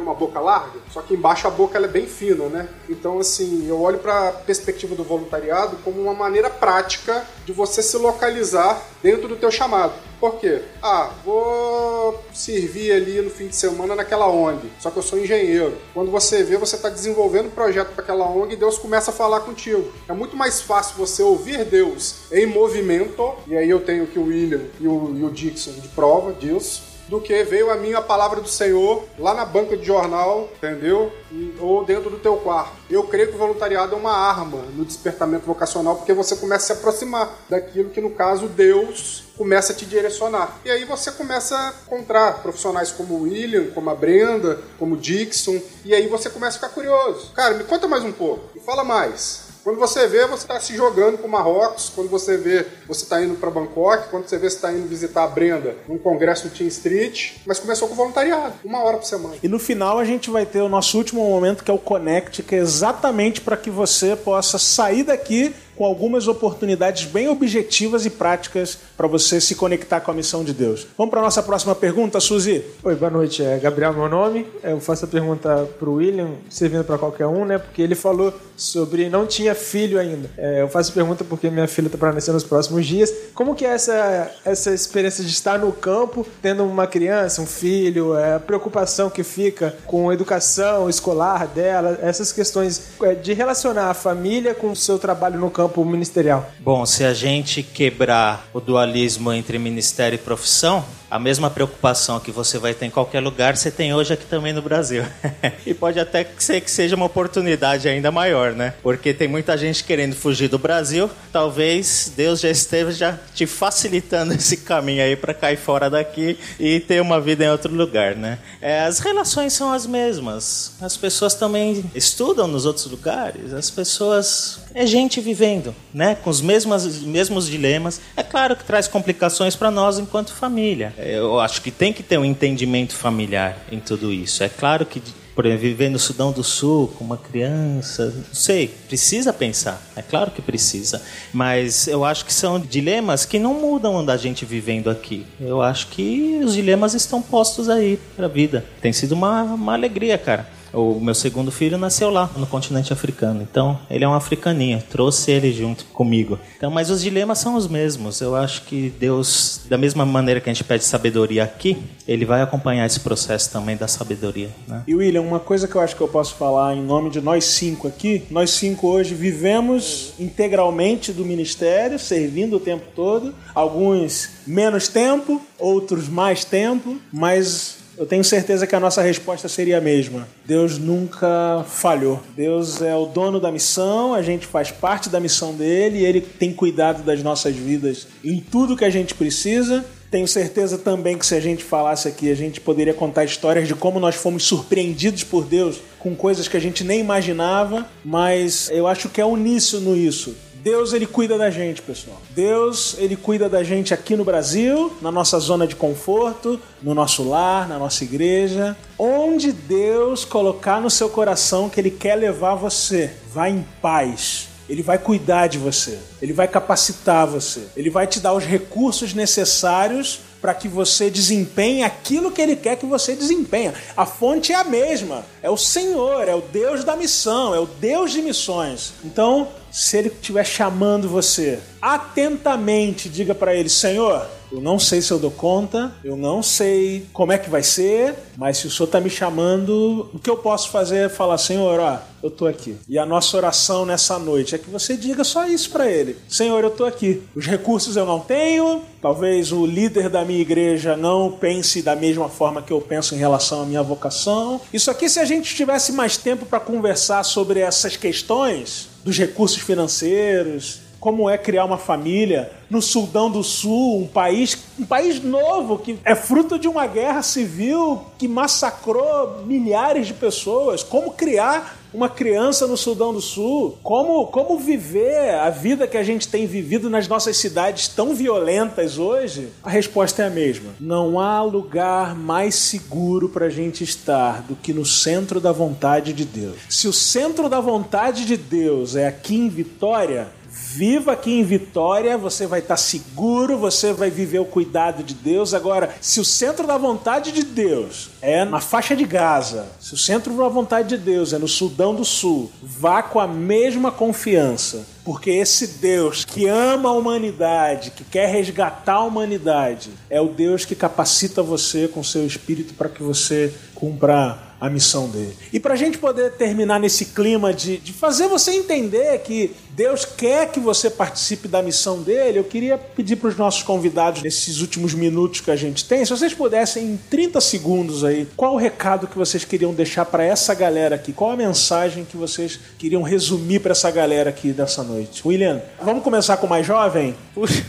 Uma 0.07 0.15
boca 0.15 0.39
larga, 0.39 0.79
só 0.91 1.01
que 1.01 1.13
embaixo 1.13 1.47
a 1.47 1.51
boca 1.51 1.77
ela 1.77 1.85
é 1.85 1.89
bem 1.89 2.07
fina, 2.07 2.45
né? 2.45 2.67
Então, 2.89 3.19
assim, 3.19 3.67
eu 3.67 3.79
olho 3.79 3.99
para 3.99 4.29
a 4.29 4.31
perspectiva 4.31 4.95
do 4.95 5.03
voluntariado 5.03 5.77
como 5.83 6.01
uma 6.01 6.13
maneira 6.13 6.49
prática 6.49 7.25
de 7.45 7.53
você 7.53 7.81
se 7.83 7.97
localizar 7.97 8.81
dentro 9.01 9.27
do 9.27 9.35
teu 9.35 9.51
chamado. 9.51 9.93
Por 10.19 10.39
quê? 10.39 10.63
Ah, 10.81 11.11
vou 11.23 12.23
servir 12.33 12.91
ali 12.91 13.21
no 13.21 13.29
fim 13.29 13.47
de 13.47 13.55
semana 13.55 13.95
naquela 13.95 14.27
ONG, 14.27 14.71
só 14.79 14.89
que 14.89 14.97
eu 14.97 15.03
sou 15.03 15.19
engenheiro. 15.19 15.77
Quando 15.93 16.09
você 16.09 16.43
vê, 16.43 16.57
você 16.57 16.75
está 16.75 16.89
desenvolvendo 16.89 17.47
um 17.47 17.51
projeto 17.51 17.89
para 17.89 18.03
aquela 18.03 18.27
ONG 18.27 18.53
e 18.53 18.57
Deus 18.57 18.79
começa 18.79 19.11
a 19.11 19.13
falar 19.13 19.41
contigo. 19.41 19.91
É 20.07 20.13
muito 20.13 20.35
mais 20.35 20.59
fácil 20.59 20.95
você 20.97 21.21
ouvir 21.21 21.65
Deus 21.65 22.15
em 22.31 22.47
movimento, 22.47 23.33
e 23.45 23.55
aí 23.55 23.69
eu 23.69 23.79
tenho 23.79 24.05
aqui 24.05 24.17
o 24.17 24.25
William 24.25 24.61
e 24.79 24.87
o, 24.87 25.15
e 25.15 25.23
o 25.23 25.29
Dixon 25.29 25.73
de 25.73 25.87
prova 25.89 26.33
disso, 26.33 26.81
do 27.07 27.21
que 27.21 27.43
veio 27.43 27.71
a 27.71 27.75
mim 27.75 27.93
a 27.93 28.01
palavra 28.01 28.41
do 28.41 28.49
Senhor 28.49 29.03
lá 29.17 29.33
na 29.33 29.45
banca 29.45 29.77
de 29.77 29.85
jornal, 29.85 30.49
entendeu? 30.55 31.11
Ou 31.59 31.83
dentro 31.85 32.09
do 32.09 32.19
teu 32.19 32.37
quarto. 32.37 32.73
Eu 32.89 33.03
creio 33.03 33.29
que 33.29 33.35
o 33.35 33.37
voluntariado 33.37 33.95
é 33.95 33.97
uma 33.97 34.11
arma 34.11 34.63
no 34.75 34.85
despertamento 34.85 35.45
vocacional, 35.45 35.95
porque 35.95 36.13
você 36.13 36.35
começa 36.35 36.73
a 36.73 36.75
se 36.75 36.79
aproximar 36.79 37.29
daquilo 37.49 37.89
que, 37.89 38.01
no 38.01 38.11
caso, 38.11 38.47
Deus 38.47 39.23
começa 39.37 39.71
a 39.71 39.75
te 39.75 39.85
direcionar. 39.85 40.59
E 40.65 40.71
aí 40.71 40.83
você 40.83 41.11
começa 41.11 41.55
a 41.55 41.73
encontrar 41.85 42.41
profissionais 42.41 42.91
como 42.91 43.15
o 43.15 43.21
William, 43.23 43.71
como 43.71 43.89
a 43.89 43.95
Brenda, 43.95 44.59
como 44.79 44.95
o 44.95 44.97
Dixon, 44.97 45.61
e 45.85 45.93
aí 45.93 46.07
você 46.07 46.29
começa 46.29 46.57
a 46.57 46.59
ficar 46.59 46.73
curioso. 46.73 47.31
Cara, 47.33 47.53
me 47.53 47.63
conta 47.63 47.87
mais 47.87 48.03
um 48.03 48.11
pouco, 48.11 48.49
me 48.55 48.61
fala 48.61 48.83
mais. 48.83 49.46
Quando 49.67 49.79
você 49.79 50.07
vê, 50.07 50.25
você 50.25 50.43
está 50.45 50.57
se 50.61 50.73
jogando 50.77 51.17
para 51.17 51.27
o 51.27 51.29
Marrocos, 51.29 51.91
quando 51.93 52.07
você 52.07 52.37
vê, 52.37 52.65
você 52.87 53.03
está 53.03 53.21
indo 53.21 53.35
para 53.35 53.51
Bangkok, 53.51 54.07
quando 54.09 54.25
você 54.25 54.37
vê, 54.37 54.49
você 54.49 54.55
está 54.55 54.71
indo 54.71 54.87
visitar 54.87 55.25
a 55.25 55.27
Brenda 55.27 55.75
num 55.89 55.97
congresso 55.97 56.45
no 56.45 56.51
Team 56.51 56.69
Street, 56.69 57.33
mas 57.45 57.59
começou 57.59 57.89
com 57.89 57.93
voluntariado, 57.93 58.53
uma 58.63 58.81
hora 58.81 58.95
por 58.95 59.05
semana. 59.05 59.35
E 59.43 59.47
no 59.49 59.59
final 59.59 59.99
a 59.99 60.05
gente 60.05 60.29
vai 60.29 60.45
ter 60.45 60.61
o 60.61 60.69
nosso 60.69 60.97
último 60.97 61.21
momento, 61.29 61.65
que 61.65 61.69
é 61.69 61.73
o 61.73 61.77
Connect, 61.77 62.43
que 62.43 62.55
é 62.55 62.59
exatamente 62.59 63.41
para 63.41 63.57
que 63.57 63.69
você 63.69 64.15
possa 64.15 64.57
sair 64.57 65.03
daqui 65.03 65.53
com 65.77 65.85
algumas 65.85 66.27
oportunidades 66.27 67.05
bem 67.05 67.29
objetivas 67.29 68.05
e 68.05 68.09
práticas 68.09 68.77
para 68.97 69.07
você 69.07 69.39
se 69.39 69.53
conectar 69.53 70.01
com 70.01 70.09
a 70.09 70.13
missão 70.13 70.43
de 70.43 70.51
Deus. 70.51 70.87
Vamos 70.97 71.11
para 71.11 71.19
a 71.21 71.23
nossa 71.23 71.43
próxima 71.43 71.75
pergunta, 71.75 72.19
Suzy? 72.19 72.63
Oi, 72.83 72.95
boa 72.95 73.11
noite. 73.11 73.43
É 73.43 73.57
Gabriel 73.59 73.93
meu 73.93 74.09
nome. 74.09 74.47
Eu 74.63 74.79
faço 74.79 75.05
a 75.05 75.07
pergunta 75.07 75.69
para 75.77 75.89
o 75.89 75.95
William, 75.95 76.31
servindo 76.49 76.83
para 76.83 76.97
qualquer 76.97 77.27
um, 77.27 77.45
né? 77.45 77.59
Porque 77.59 77.81
ele 77.81 77.93
falou 77.93 78.33
sobre 78.55 79.07
não 79.07 79.27
tinha 79.27 79.53
filho 79.53 79.99
ainda. 79.99 80.29
É, 80.35 80.61
eu 80.63 80.67
faço 80.67 80.89
a 80.91 80.93
pergunta 80.95 81.23
porque 81.23 81.49
minha 81.49 81.67
filha 81.67 81.85
está 81.85 81.97
para 81.97 82.11
nascer 82.11 82.31
nos 82.31 82.43
próximos 82.43 82.85
dias. 82.85 83.13
Como 83.35 83.53
que 83.53 83.63
é 83.63 83.69
essa, 83.69 84.31
essa 84.43 84.73
experiência 84.73 85.23
de 85.23 85.29
estar 85.29 85.59
no 85.59 85.71
campo, 85.71 86.25
tendo 86.41 86.63
uma 86.63 86.87
criança, 86.87 87.39
um 87.39 87.45
filho, 87.45 88.17
é, 88.17 88.35
a 88.35 88.39
preocupação 88.39 89.11
que 89.11 89.23
fica 89.23 89.75
com 89.85 90.09
a 90.09 90.13
educação 90.13 90.89
escolar 90.89 91.45
dela, 91.45 91.99
essas 92.01 92.31
questões 92.31 92.89
é, 93.03 93.13
de 93.13 93.33
relacionar 93.33 93.91
a 93.91 93.93
família 93.93 94.55
com 94.55 94.71
o 94.71 94.75
seu 94.75 94.97
trabalho 94.97 95.39
no 95.39 95.51
campo 95.51 95.66
ministerial? 95.85 96.49
Bom, 96.59 96.85
se 96.85 97.03
a 97.03 97.13
gente 97.13 97.63
quebrar 97.63 98.47
o 98.53 98.59
dualismo 98.59 99.31
entre 99.31 99.57
ministério 99.57 100.15
e 100.15 100.19
profissão, 100.19 100.83
a 101.09 101.17
mesma 101.17 101.49
preocupação 101.49 102.19
que 102.19 102.31
você 102.31 102.57
vai 102.57 102.73
ter 102.73 102.85
em 102.85 102.89
qualquer 102.89 103.21
lugar, 103.21 103.55
você 103.55 103.71
tem 103.71 103.93
hoje 103.93 104.13
aqui 104.13 104.25
também 104.25 104.51
no 104.51 104.61
Brasil. 104.61 105.03
e 105.65 105.73
pode 105.73 105.99
até 105.99 106.27
ser 106.37 106.61
que 106.61 106.69
seja 106.69 106.95
uma 106.95 107.05
oportunidade 107.05 107.87
ainda 107.87 108.11
maior, 108.11 108.51
né? 108.51 108.73
Porque 108.83 109.13
tem 109.13 109.27
muita 109.27 109.57
gente 109.57 109.83
querendo 109.83 110.15
fugir 110.15 110.49
do 110.49 110.59
Brasil. 110.59 111.09
Talvez 111.31 112.11
Deus 112.15 112.41
já 112.41 112.49
esteja 112.49 113.19
te 113.33 113.45
facilitando 113.45 114.33
esse 114.35 114.57
caminho 114.57 115.01
aí 115.01 115.15
para 115.15 115.33
cair 115.33 115.57
fora 115.57 115.89
daqui 115.89 116.37
e 116.59 116.79
ter 116.81 117.01
uma 117.01 117.21
vida 117.21 117.45
em 117.45 117.49
outro 117.49 117.73
lugar, 117.73 118.15
né? 118.15 118.39
É, 118.61 118.81
as 118.81 118.99
relações 118.99 119.53
são 119.53 119.71
as 119.71 119.85
mesmas. 119.85 120.73
As 120.81 120.97
pessoas 120.97 121.33
também 121.33 121.85
estudam 121.95 122.47
nos 122.47 122.65
outros 122.65 122.85
lugares. 122.85 123.53
As 123.53 123.69
pessoas 123.69 124.59
é 124.73 124.85
gente 124.85 125.21
vivendo, 125.21 125.56
né? 125.93 126.15
Com 126.15 126.29
os 126.29 126.41
mesmos, 126.41 127.01
mesmos 127.01 127.47
dilemas. 127.47 128.01
É 128.15 128.23
claro 128.23 128.55
que 128.55 128.63
traz 128.63 128.87
complicações 128.87 129.55
para 129.55 129.71
nós 129.71 129.99
enquanto 129.99 130.33
família. 130.33 130.93
Eu 130.97 131.39
acho 131.39 131.61
que 131.61 131.71
tem 131.71 131.93
que 131.93 132.03
ter 132.03 132.17
um 132.17 132.25
entendimento 132.25 132.95
familiar 132.95 133.57
em 133.71 133.79
tudo 133.79 134.11
isso. 134.11 134.43
É 134.43 134.49
claro 134.49 134.85
que 134.85 135.01
por 135.37 135.45
exemplo, 135.45 135.61
viver 135.61 135.89
no 135.91 135.99
Sudão 135.99 136.31
do 136.31 136.43
Sul 136.43 136.87
com 136.97 137.05
uma 137.05 137.15
criança, 137.15 138.07
não 138.07 138.33
sei, 138.33 138.69
precisa 138.87 139.31
pensar, 139.31 139.79
é 139.95 140.01
claro 140.01 140.31
que 140.31 140.41
precisa, 140.41 140.99
mas 141.31 141.87
eu 141.87 142.03
acho 142.03 142.25
que 142.25 142.33
são 142.33 142.59
dilemas 142.59 143.23
que 143.23 143.37
não 143.37 143.53
mudam 143.53 144.03
da 144.03 144.17
gente 144.17 144.45
vivendo 144.45 144.89
aqui. 144.89 145.27
Eu 145.39 145.61
acho 145.61 145.89
que 145.89 146.41
os 146.43 146.55
dilemas 146.55 146.95
estão 146.95 147.21
postos 147.21 147.69
aí 147.69 147.99
para 148.15 148.25
a 148.25 148.27
vida. 148.27 148.65
Tem 148.81 148.91
sido 148.91 149.11
uma, 149.11 149.43
uma 149.43 149.73
alegria, 149.73 150.17
cara. 150.17 150.56
O 150.73 150.99
meu 150.99 151.15
segundo 151.15 151.51
filho 151.51 151.77
nasceu 151.77 152.09
lá, 152.09 152.29
no 152.35 152.45
continente 152.45 152.91
africano. 152.91 153.41
Então, 153.41 153.79
ele 153.89 154.03
é 154.03 154.07
um 154.07 154.13
africaninho. 154.13 154.81
Trouxe 154.89 155.31
ele 155.31 155.51
junto 155.51 155.85
comigo. 155.85 156.39
Então, 156.57 156.69
mas 156.69 156.89
os 156.89 157.01
dilemas 157.01 157.39
são 157.39 157.55
os 157.55 157.67
mesmos. 157.67 158.21
Eu 158.21 158.35
acho 158.35 158.63
que 158.63 158.93
Deus, 158.99 159.61
da 159.69 159.77
mesma 159.77 160.05
maneira 160.05 160.39
que 160.39 160.49
a 160.49 160.53
gente 160.53 160.63
pede 160.63 160.83
sabedoria 160.83 161.43
aqui, 161.43 161.77
ele 162.07 162.25
vai 162.25 162.41
acompanhar 162.41 162.85
esse 162.85 162.99
processo 162.99 163.51
também 163.51 163.75
da 163.75 163.87
sabedoria. 163.87 164.49
Né? 164.67 164.83
E 164.87 164.95
William, 164.95 165.21
uma 165.21 165.39
coisa 165.39 165.67
que 165.67 165.75
eu 165.75 165.81
acho 165.81 165.95
que 165.95 166.01
eu 166.01 166.07
posso 166.07 166.35
falar 166.35 166.75
em 166.75 166.81
nome 166.81 167.09
de 167.09 167.21
nós 167.21 167.45
cinco 167.45 167.87
aqui, 167.87 168.23
nós 168.29 168.51
cinco 168.51 168.87
hoje 168.87 169.13
vivemos 169.13 170.13
integralmente 170.19 171.11
do 171.11 171.25
ministério, 171.25 171.97
servindo 171.99 172.57
o 172.57 172.59
tempo 172.59 172.85
todo. 172.95 173.33
Alguns 173.53 174.29
menos 174.45 174.87
tempo, 174.87 175.41
outros 175.57 176.07
mais 176.07 176.45
tempo, 176.45 176.97
mas 177.11 177.76
eu 177.97 178.05
tenho 178.05 178.23
certeza 178.23 178.67
que 178.67 178.75
a 178.75 178.79
nossa 178.79 179.01
resposta 179.01 179.47
seria 179.47 179.79
a 179.79 179.81
mesma. 179.81 180.27
Deus 180.45 180.77
nunca 180.77 181.65
falhou. 181.67 182.21
Deus 182.35 182.81
é 182.81 182.95
o 182.95 183.05
dono 183.05 183.39
da 183.39 183.51
missão, 183.51 184.13
a 184.13 184.21
gente 184.21 184.45
faz 184.45 184.71
parte 184.71 185.09
da 185.09 185.19
missão 185.19 185.53
dele 185.53 186.05
ele 186.05 186.21
tem 186.21 186.53
cuidado 186.53 187.03
das 187.03 187.23
nossas 187.23 187.55
vidas 187.55 188.07
em 188.23 188.39
tudo 188.39 188.77
que 188.77 188.85
a 188.85 188.89
gente 188.89 189.13
precisa. 189.13 189.83
Tenho 190.09 190.27
certeza 190.27 190.77
também 190.77 191.17
que 191.17 191.25
se 191.25 191.35
a 191.35 191.39
gente 191.39 191.63
falasse 191.63 192.07
aqui, 192.07 192.31
a 192.31 192.35
gente 192.35 192.61
poderia 192.61 192.93
contar 192.93 193.25
histórias 193.25 193.67
de 193.67 193.75
como 193.75 193.99
nós 193.99 194.15
fomos 194.15 194.43
surpreendidos 194.43 195.23
por 195.23 195.43
Deus 195.43 195.81
com 195.99 196.15
coisas 196.15 196.47
que 196.47 196.55
a 196.55 196.61
gente 196.61 196.83
nem 196.83 197.01
imaginava, 197.01 197.85
mas 198.05 198.69
eu 198.71 198.87
acho 198.87 199.09
que 199.09 199.19
é 199.19 199.25
uníssono 199.25 199.97
isso. 199.97 200.33
Deus 200.67 200.91
ele 200.91 201.05
cuida 201.05 201.37
da 201.37 201.49
gente, 201.49 201.81
pessoal. 201.81 202.21
Deus 202.31 202.97
ele 202.97 203.15
cuida 203.15 203.47
da 203.47 203.63
gente 203.63 203.93
aqui 203.93 204.17
no 204.17 204.25
Brasil, 204.25 204.93
na 205.01 205.09
nossa 205.09 205.39
zona 205.39 205.65
de 205.65 205.77
conforto, 205.77 206.59
no 206.83 206.93
nosso 206.93 207.23
lar, 207.23 207.69
na 207.69 207.79
nossa 207.79 208.03
igreja, 208.03 208.75
onde 208.99 209.53
Deus 209.53 210.25
colocar 210.25 210.81
no 210.81 210.89
seu 210.89 211.07
coração 211.07 211.69
que 211.69 211.79
ele 211.79 211.89
quer 211.89 212.15
levar 212.15 212.55
você. 212.55 213.13
Vá 213.33 213.49
em 213.49 213.65
paz. 213.81 214.49
Ele 214.67 214.83
vai 214.83 214.97
cuidar 214.97 215.47
de 215.47 215.57
você, 215.57 215.97
ele 216.21 216.33
vai 216.33 216.49
capacitar 216.49 217.25
você, 217.25 217.61
ele 217.73 217.89
vai 217.89 218.05
te 218.05 218.19
dar 218.19 218.33
os 218.33 218.43
recursos 218.43 219.13
necessários 219.13 220.19
para 220.41 220.53
que 220.53 220.67
você 220.67 221.09
desempenhe 221.09 221.83
aquilo 221.83 222.31
que 222.31 222.41
ele 222.41 222.55
quer 222.55 222.77
que 222.77 222.85
você 222.85 223.15
desempenhe. 223.15 223.71
A 223.95 224.05
fonte 224.05 224.51
é 224.51 224.55
a 224.55 224.63
mesma, 224.63 225.25
é 225.41 225.49
o 225.49 225.57
Senhor, 225.57 226.27
é 226.27 226.35
o 226.35 226.41
Deus 226.41 226.83
da 226.83 226.95
missão, 226.95 227.53
é 227.55 227.59
o 227.59 227.65
Deus 227.65 228.11
de 228.11 228.21
missões. 228.21 228.93
Então, 229.03 229.47
se 229.71 229.97
ele 229.97 230.09
estiver 230.09 230.45
chamando 230.45 231.09
você, 231.09 231.59
atentamente 231.81 233.09
diga 233.09 233.35
para 233.35 233.53
ele: 233.53 233.69
Senhor, 233.69 234.27
eu 234.51 234.61
não 234.61 234.79
sei 234.79 235.01
se 235.01 235.11
eu 235.11 235.19
dou 235.19 235.31
conta, 235.31 235.93
eu 236.03 236.15
não 236.15 236.41
sei 236.41 237.05
como 237.11 237.31
é 237.31 237.37
que 237.37 237.49
vai 237.49 237.63
ser, 237.63 238.15
mas 238.37 238.57
se 238.57 238.67
o 238.67 238.71
Senhor 238.71 238.85
está 238.85 238.99
me 238.99 239.09
chamando, 239.09 240.09
o 240.13 240.19
que 240.19 240.29
eu 240.29 240.37
posso 240.37 240.69
fazer 240.69 241.05
é 241.05 241.09
falar: 241.09 241.37
Senhor, 241.37 241.79
ó, 241.79 241.99
eu 242.23 242.29
estou 242.29 242.47
aqui. 242.47 242.77
E 242.87 242.97
a 242.97 243.05
nossa 243.05 243.35
oração 243.35 243.85
nessa 243.85 244.17
noite 244.17 244.55
é 244.55 244.57
que 244.57 244.69
você 244.69 244.95
diga 244.95 245.23
só 245.23 245.45
isso 245.45 245.69
para 245.71 245.89
ele: 245.89 246.15
Senhor, 246.27 246.63
eu 246.63 246.69
estou 246.69 246.85
aqui. 246.85 247.21
Os 247.35 247.45
recursos 247.45 247.95
eu 247.95 248.05
não 248.05 248.19
tenho, 248.19 248.81
talvez 249.01 249.51
o 249.51 249.65
líder 249.65 250.09
da 250.09 250.23
minha 250.23 250.41
igreja 250.41 250.95
não 250.95 251.31
pense 251.31 251.81
da 251.81 251.95
mesma 251.95 252.29
forma 252.29 252.61
que 252.61 252.71
eu 252.71 252.79
penso 252.81 253.15
em 253.15 253.17
relação 253.17 253.61
à 253.61 253.65
minha 253.65 253.83
vocação. 253.83 254.61
Isso 254.73 254.89
aqui, 254.89 255.09
se 255.09 255.19
a 255.19 255.25
gente 255.25 255.53
tivesse 255.55 255.91
mais 255.91 256.17
tempo 256.17 256.45
para 256.45 256.59
conversar 256.59 257.23
sobre 257.23 257.59
essas 257.59 257.97
questões, 257.97 258.89
dos 259.03 259.17
recursos 259.17 259.61
financeiros, 259.61 260.81
como 261.07 261.29
é 261.29 261.37
criar 261.37 261.63
uma 261.63 261.77
família 261.77 262.51
no 262.69 262.81
Sudão 262.81 263.31
do 263.31 263.41
Sul, 263.41 264.01
um 264.01 264.07
país, 264.07 264.57
um 264.77 264.85
país 264.85 265.23
novo 265.23 265.77
que 265.77 265.97
é 266.03 266.13
fruto 266.13 266.59
de 266.59 266.67
uma 266.67 266.85
guerra 266.85 267.21
civil 267.21 268.01
que 268.17 268.27
massacrou 268.27 269.45
milhares 269.45 270.07
de 270.07 270.13
pessoas. 270.13 270.83
Como 270.83 271.11
criar 271.11 271.77
uma 271.93 272.09
criança 272.09 272.67
no 272.67 272.75
Sudão 272.75 273.13
do 273.13 273.21
Sul? 273.21 273.77
Como, 273.81 274.27
como 274.27 274.59
viver 274.59 275.35
a 275.35 275.49
vida 275.49 275.87
que 275.87 275.95
a 275.95 276.03
gente 276.03 276.27
tem 276.27 276.45
vivido 276.45 276.89
nas 276.89 277.07
nossas 277.07 277.37
cidades 277.37 277.87
tão 277.87 278.13
violentas 278.13 278.97
hoje? 278.97 279.47
A 279.63 279.69
resposta 279.69 280.23
é 280.23 280.27
a 280.27 280.29
mesma. 280.29 280.71
Não 280.77 281.21
há 281.21 281.41
lugar 281.41 282.15
mais 282.15 282.55
seguro 282.55 283.29
para 283.29 283.45
a 283.45 283.49
gente 283.49 283.81
estar 283.81 284.41
do 284.41 284.57
que 284.57 284.73
no 284.73 284.85
centro 284.85 285.39
da 285.39 285.53
vontade 285.53 286.11
de 286.11 286.25
Deus. 286.25 286.57
Se 286.69 286.85
o 286.85 286.93
centro 286.93 287.47
da 287.47 287.61
vontade 287.61 288.25
de 288.25 288.35
Deus 288.35 288.97
é 288.97 289.07
aqui 289.07 289.37
em 289.37 289.47
Vitória, 289.47 290.35
Viva 290.59 291.13
aqui 291.13 291.31
em 291.31 291.43
Vitória, 291.43 292.17
você 292.17 292.47
vai 292.47 292.59
estar 292.59 292.77
seguro, 292.77 293.57
você 293.57 293.93
vai 293.93 294.09
viver 294.09 294.39
o 294.39 294.45
cuidado 294.45 295.03
de 295.03 295.13
Deus. 295.13 295.53
Agora, 295.53 295.95
se 296.01 296.19
o 296.19 296.25
centro 296.25 296.65
da 296.65 296.77
vontade 296.77 297.31
de 297.31 297.43
Deus 297.43 298.09
é 298.21 298.43
na 298.43 298.59
faixa 298.59 298.95
de 298.95 299.05
Gaza, 299.05 299.67
se 299.79 299.93
o 299.93 299.97
centro 299.97 300.35
da 300.35 300.47
vontade 300.47 300.89
de 300.89 300.97
Deus 300.97 301.31
é 301.31 301.37
no 301.37 301.47
Sudão 301.47 301.93
do 301.93 302.03
Sul, 302.03 302.51
vá 302.61 303.03
com 303.03 303.19
a 303.19 303.27
mesma 303.27 303.91
confiança, 303.91 304.85
porque 305.05 305.29
esse 305.29 305.67
Deus 305.79 306.25
que 306.25 306.47
ama 306.47 306.89
a 306.89 306.93
humanidade, 306.93 307.91
que 307.91 308.03
quer 308.03 308.29
resgatar 308.29 308.95
a 308.95 309.03
humanidade, 309.03 309.91
é 310.09 310.19
o 310.19 310.29
Deus 310.29 310.65
que 310.65 310.75
capacita 310.75 311.43
você 311.43 311.87
com 311.87 312.03
seu 312.03 312.25
espírito 312.25 312.73
para 312.73 312.89
que 312.89 313.03
você 313.03 313.53
cumpra 313.75 314.46
a 314.59 314.69
missão 314.69 315.07
dele. 315.07 315.35
E 315.53 315.59
para 315.59 315.73
a 315.73 315.77
gente 315.77 315.97
poder 315.97 316.31
terminar 316.33 316.79
nesse 316.79 317.05
clima 317.05 317.53
de, 317.53 317.77
de 317.77 317.93
fazer 317.93 318.27
você 318.27 318.51
entender 318.51 319.19
que 319.19 319.55
Deus 319.69 320.03
quer 320.03 320.49
que 320.51 320.59
você 320.59 320.89
participe 320.89 321.47
da 321.47 321.61
missão 321.61 322.01
dele, 322.01 322.39
eu 322.39 322.43
queria 322.43 322.77
pedir 322.77 323.17
para 323.17 323.29
os 323.29 323.37
nossos 323.37 323.61
convidados, 323.61 324.23
nesses 324.23 324.59
últimos 324.59 324.95
minutos 324.95 325.41
que 325.41 325.51
a 325.51 325.55
gente 325.55 325.85
tem, 325.85 326.03
se 326.03 326.09
vocês 326.09 326.33
pudessem, 326.33 326.83
em 326.83 326.97
30 327.09 327.39
segundos 327.39 328.03
aí, 328.03 328.27
qual 328.35 328.55
o 328.55 328.57
recado 328.57 329.07
que 329.07 329.17
vocês 329.17 329.45
queriam 329.45 329.73
deixar 329.73 330.05
para 330.05 330.23
essa 330.23 330.55
galera 330.55 330.95
aqui? 330.95 331.13
Qual 331.13 331.29
a 331.29 331.37
mensagem 331.37 332.03
que 332.03 332.17
vocês 332.17 332.59
queriam 332.79 333.03
resumir 333.03 333.59
para 333.59 333.73
essa 333.73 333.91
galera 333.91 334.31
aqui 334.31 334.51
dessa 334.51 334.83
noite? 334.83 335.21
William, 335.25 335.61
vamos 335.83 336.03
começar 336.03 336.37
com 336.37 336.47
o 336.47 336.49
mais 336.49 336.65
jovem? 336.65 337.15
Puxa. 337.35 337.63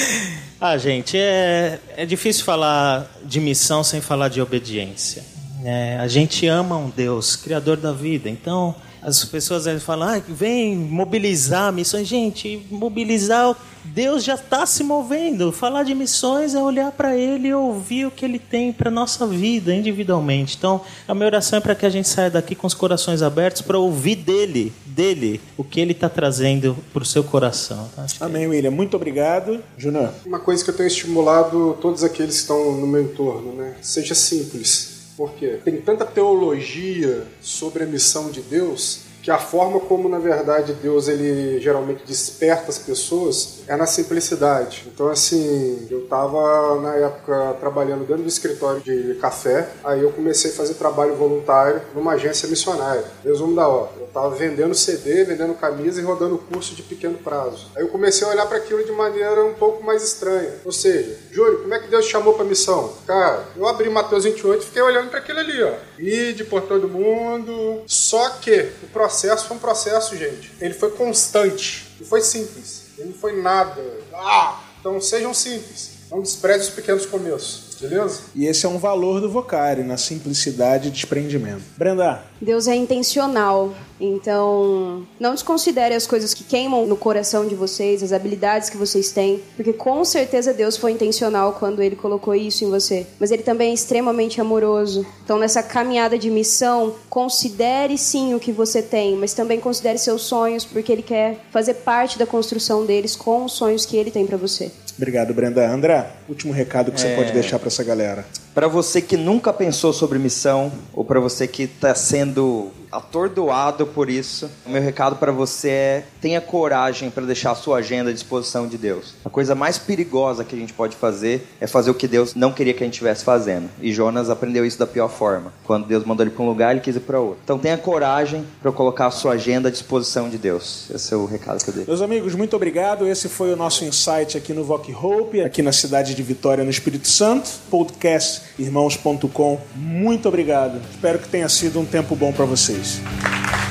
ah, 0.60 0.76
gente, 0.76 1.16
é, 1.16 1.78
é 1.96 2.04
difícil 2.04 2.44
falar 2.44 3.08
de 3.24 3.38
missão 3.40 3.84
sem 3.84 4.00
falar 4.00 4.28
de 4.28 4.40
obediência. 4.40 5.33
É, 5.64 5.96
a 5.98 6.06
gente 6.06 6.46
ama 6.46 6.76
um 6.76 6.90
Deus, 6.90 7.36
Criador 7.36 7.76
da 7.78 7.92
vida, 7.92 8.28
então 8.28 8.74
As 9.06 9.22
pessoas 9.22 9.66
falam, 9.82 10.08
ah, 10.08 10.22
vem 10.26 10.74
mobilizar 10.74 11.70
missões. 11.70 12.08
Gente, 12.08 12.66
mobilizar, 12.70 13.54
Deus 13.84 14.24
já 14.24 14.32
está 14.34 14.64
se 14.64 14.82
movendo. 14.82 15.52
Falar 15.52 15.82
de 15.82 15.94
missões 15.94 16.54
é 16.54 16.62
olhar 16.62 16.90
para 16.90 17.14
Ele 17.14 17.48
e 17.48 17.54
ouvir 17.54 18.06
o 18.06 18.10
que 18.10 18.24
Ele 18.24 18.38
tem 18.38 18.72
para 18.72 18.90
nossa 18.90 19.26
vida 19.26 19.74
individualmente. 19.74 20.56
Então, 20.56 20.80
a 21.06 21.14
minha 21.14 21.26
oração 21.26 21.58
é 21.58 21.60
para 21.60 21.74
que 21.74 21.84
a 21.84 21.90
gente 21.90 22.08
saia 22.08 22.30
daqui 22.30 22.54
com 22.54 22.66
os 22.66 22.72
corações 22.72 23.20
abertos 23.20 23.60
para 23.60 23.78
ouvir 23.78 24.16
dele, 24.16 24.72
dele, 24.86 25.38
o 25.54 25.62
que 25.62 25.80
Ele 25.80 25.92
está 25.92 26.08
trazendo 26.08 26.74
para 26.90 27.02
o 27.02 27.06
seu 27.06 27.22
coração. 27.22 27.90
Acho 27.98 28.14
que- 28.16 28.24
Amém, 28.24 28.46
William. 28.46 28.70
Muito 28.70 28.96
obrigado. 28.96 29.62
Júnior. 29.76 30.14
Uma 30.24 30.40
coisa 30.40 30.64
que 30.64 30.70
eu 30.70 30.74
tenho 30.78 30.86
estimulado 30.86 31.76
todos 31.78 32.02
aqueles 32.02 32.36
que 32.36 32.40
estão 32.40 32.72
no 32.72 32.86
meu 32.86 33.02
entorno, 33.02 33.52
né? 33.52 33.74
Seja 33.82 34.14
simples. 34.14 34.93
Por 35.16 35.32
quê? 35.34 35.60
Tem 35.64 35.80
tanta 35.80 36.04
teologia 36.04 37.26
sobre 37.40 37.84
a 37.84 37.86
missão 37.86 38.30
de 38.30 38.40
Deus 38.42 39.03
que 39.24 39.30
a 39.30 39.38
forma 39.38 39.80
como, 39.80 40.06
na 40.06 40.18
verdade, 40.18 40.74
Deus 40.74 41.08
ele 41.08 41.58
geralmente 41.58 42.04
desperta 42.04 42.68
as 42.68 42.76
pessoas 42.76 43.60
é 43.66 43.74
na 43.74 43.86
simplicidade. 43.86 44.84
Então, 44.86 45.08
assim, 45.08 45.86
eu 45.90 46.04
estava 46.04 46.78
na 46.82 46.94
época 46.96 47.56
trabalhando 47.58 48.06
dentro 48.06 48.22
do 48.22 48.28
escritório 48.28 48.82
de 48.82 49.14
café, 49.14 49.70
aí 49.82 50.02
eu 50.02 50.12
comecei 50.12 50.50
a 50.50 50.54
fazer 50.54 50.74
trabalho 50.74 51.14
voluntário 51.14 51.80
numa 51.94 52.12
agência 52.12 52.46
missionária. 52.48 53.02
Resumo 53.24 53.56
da 53.56 53.66
obra. 53.66 53.94
Eu 53.98 54.06
estava 54.08 54.28
vendendo 54.34 54.74
CD, 54.74 55.24
vendendo 55.24 55.54
camisa 55.54 56.02
e 56.02 56.04
rodando 56.04 56.36
curso 56.36 56.74
de 56.74 56.82
pequeno 56.82 57.16
prazo. 57.16 57.68
Aí 57.74 57.82
eu 57.82 57.88
comecei 57.88 58.28
a 58.28 58.30
olhar 58.30 58.46
para 58.46 58.58
aquilo 58.58 58.84
de 58.84 58.92
maneira 58.92 59.42
um 59.42 59.54
pouco 59.54 59.82
mais 59.82 60.04
estranha. 60.04 60.52
Ou 60.66 60.70
seja, 60.70 61.16
Júlio, 61.30 61.62
como 61.62 61.72
é 61.72 61.78
que 61.78 61.88
Deus 61.88 62.04
te 62.04 62.12
chamou 62.12 62.34
para 62.34 62.44
missão? 62.44 62.92
Cara, 63.06 63.44
eu 63.56 63.66
abri 63.66 63.88
Mateus 63.88 64.24
28 64.24 64.62
e 64.62 64.66
fiquei 64.66 64.82
olhando 64.82 65.08
para 65.08 65.20
aquilo 65.20 65.38
ali, 65.38 65.62
ó. 65.62 65.72
Ide 65.98 66.44
por 66.44 66.60
todo 66.60 66.86
mundo. 66.88 67.82
Só 67.86 68.28
que 68.28 68.68
o 68.82 68.86
processo 68.88 69.13
foi 69.46 69.56
um 69.56 69.60
processo, 69.60 70.16
gente. 70.16 70.52
Ele 70.60 70.74
foi 70.74 70.90
constante 70.90 71.86
e 72.00 72.04
foi 72.04 72.20
simples. 72.20 72.82
Ele 72.98 73.08
não 73.08 73.14
foi 73.14 73.40
nada. 73.40 73.82
Ah! 74.12 74.60
Então 74.80 75.00
sejam 75.00 75.32
simples. 75.32 75.90
Não 76.10 76.20
despreze 76.20 76.68
os 76.68 76.70
pequenos 76.70 77.06
começos. 77.06 77.63
Beleza? 77.88 78.22
E 78.34 78.46
esse 78.46 78.64
é 78.64 78.68
um 78.68 78.78
valor 78.78 79.20
do 79.20 79.30
Vocário, 79.30 79.84
na 79.84 79.96
simplicidade 79.96 80.88
e 80.88 80.90
desprendimento. 80.90 81.62
Brenda, 81.76 82.22
Deus 82.40 82.66
é 82.66 82.74
intencional. 82.74 83.72
Então, 84.00 85.06
não 85.20 85.34
desconsidere 85.34 85.94
as 85.94 86.06
coisas 86.06 86.34
que 86.34 86.42
queimam 86.42 86.86
no 86.86 86.96
coração 86.96 87.46
de 87.46 87.54
vocês, 87.54 88.02
as 88.02 88.12
habilidades 88.12 88.68
que 88.68 88.76
vocês 88.76 89.12
têm, 89.12 89.40
porque 89.56 89.72
com 89.72 90.04
certeza 90.04 90.52
Deus 90.52 90.76
foi 90.76 90.92
intencional 90.92 91.54
quando 91.58 91.80
ele 91.80 91.94
colocou 91.94 92.34
isso 92.34 92.64
em 92.64 92.70
você. 92.70 93.06
Mas 93.20 93.30
ele 93.30 93.42
também 93.42 93.70
é 93.70 93.74
extremamente 93.74 94.40
amoroso. 94.40 95.06
Então, 95.24 95.38
nessa 95.38 95.62
caminhada 95.62 96.18
de 96.18 96.28
missão, 96.28 96.94
considere 97.08 97.96
sim 97.96 98.34
o 98.34 98.40
que 98.40 98.52
você 98.52 98.82
tem, 98.82 99.16
mas 99.16 99.32
também 99.32 99.60
considere 99.60 99.98
seus 99.98 100.22
sonhos, 100.22 100.64
porque 100.64 100.90
ele 100.90 101.02
quer 101.02 101.38
fazer 101.50 101.74
parte 101.74 102.18
da 102.18 102.26
construção 102.26 102.84
deles 102.84 103.14
com 103.14 103.44
os 103.44 103.52
sonhos 103.52 103.86
que 103.86 103.96
ele 103.96 104.10
tem 104.10 104.26
para 104.26 104.36
você. 104.36 104.72
Obrigado, 104.96 105.32
Brenda. 105.34 105.68
André, 105.68 106.06
último 106.28 106.52
recado 106.52 106.90
que 106.92 107.00
você 107.00 107.08
É. 107.08 107.16
pode 107.16 107.32
deixar 107.32 107.58
para 107.58 107.68
essa 107.68 107.82
galera. 107.84 108.24
Para 108.54 108.68
você 108.68 109.00
que 109.00 109.16
nunca 109.16 109.52
pensou 109.52 109.92
sobre 109.92 110.18
missão, 110.18 110.72
ou 110.92 111.04
para 111.04 111.18
você 111.20 111.46
que 111.48 111.64
está 111.64 111.94
sendo 111.94 112.70
atordoado 112.94 113.86
por 113.86 114.08
isso, 114.08 114.50
o 114.64 114.70
meu 114.70 114.80
recado 114.80 115.16
para 115.16 115.32
você 115.32 115.68
é: 115.68 116.04
tenha 116.20 116.40
coragem 116.40 117.10
para 117.10 117.24
deixar 117.24 117.50
a 117.52 117.54
sua 117.54 117.78
agenda 117.78 118.10
à 118.10 118.12
disposição 118.12 118.66
de 118.68 118.78
Deus. 118.78 119.14
A 119.24 119.30
coisa 119.30 119.54
mais 119.54 119.78
perigosa 119.78 120.44
que 120.44 120.54
a 120.54 120.58
gente 120.58 120.72
pode 120.72 120.96
fazer 120.96 121.46
é 121.60 121.66
fazer 121.66 121.90
o 121.90 121.94
que 121.94 122.06
Deus 122.06 122.34
não 122.34 122.52
queria 122.52 122.72
que 122.72 122.82
a 122.82 122.86
gente 122.86 122.94
estivesse 122.94 123.24
fazendo. 123.24 123.68
E 123.80 123.92
Jonas 123.92 124.30
aprendeu 124.30 124.64
isso 124.64 124.78
da 124.78 124.86
pior 124.86 125.08
forma. 125.08 125.52
Quando 125.64 125.86
Deus 125.86 126.04
mandou 126.04 126.24
ele 126.24 126.34
para 126.34 126.42
um 126.44 126.48
lugar, 126.48 126.70
ele 126.72 126.80
quis 126.80 126.96
ir 126.96 127.00
para 127.00 127.18
outro. 127.18 127.40
Então 127.42 127.58
tenha 127.58 127.76
coragem 127.76 128.44
para 128.62 128.70
colocar 128.70 129.06
a 129.06 129.10
sua 129.10 129.32
agenda 129.32 129.68
à 129.68 129.72
disposição 129.72 130.28
de 130.28 130.38
Deus. 130.38 130.88
Esse 130.90 131.12
é 131.12 131.16
o 131.16 131.24
recado 131.24 131.62
que 131.62 131.70
eu 131.70 131.74
dei. 131.74 131.84
Meus 131.86 132.00
amigos, 132.00 132.34
muito 132.34 132.54
obrigado. 132.54 133.06
Esse 133.06 133.28
foi 133.28 133.52
o 133.52 133.56
nosso 133.56 133.84
insight 133.84 134.36
aqui 134.36 134.52
no 134.52 134.64
Voc 134.64 134.88
Hope, 134.90 135.40
aqui 135.42 135.62
na 135.62 135.72
cidade 135.72 136.14
de 136.14 136.22
Vitória, 136.22 136.62
no 136.62 136.70
Espírito 136.70 137.08
Santo. 137.08 137.50
Podcast 137.70 138.42
irmãos.com. 138.58 139.60
Muito 139.74 140.28
obrigado. 140.28 140.80
Espero 140.90 141.18
que 141.18 141.28
tenha 141.28 141.48
sido 141.48 141.80
um 141.80 141.84
tempo 141.84 142.14
bom 142.14 142.32
para 142.32 142.44
vocês. 142.84 143.63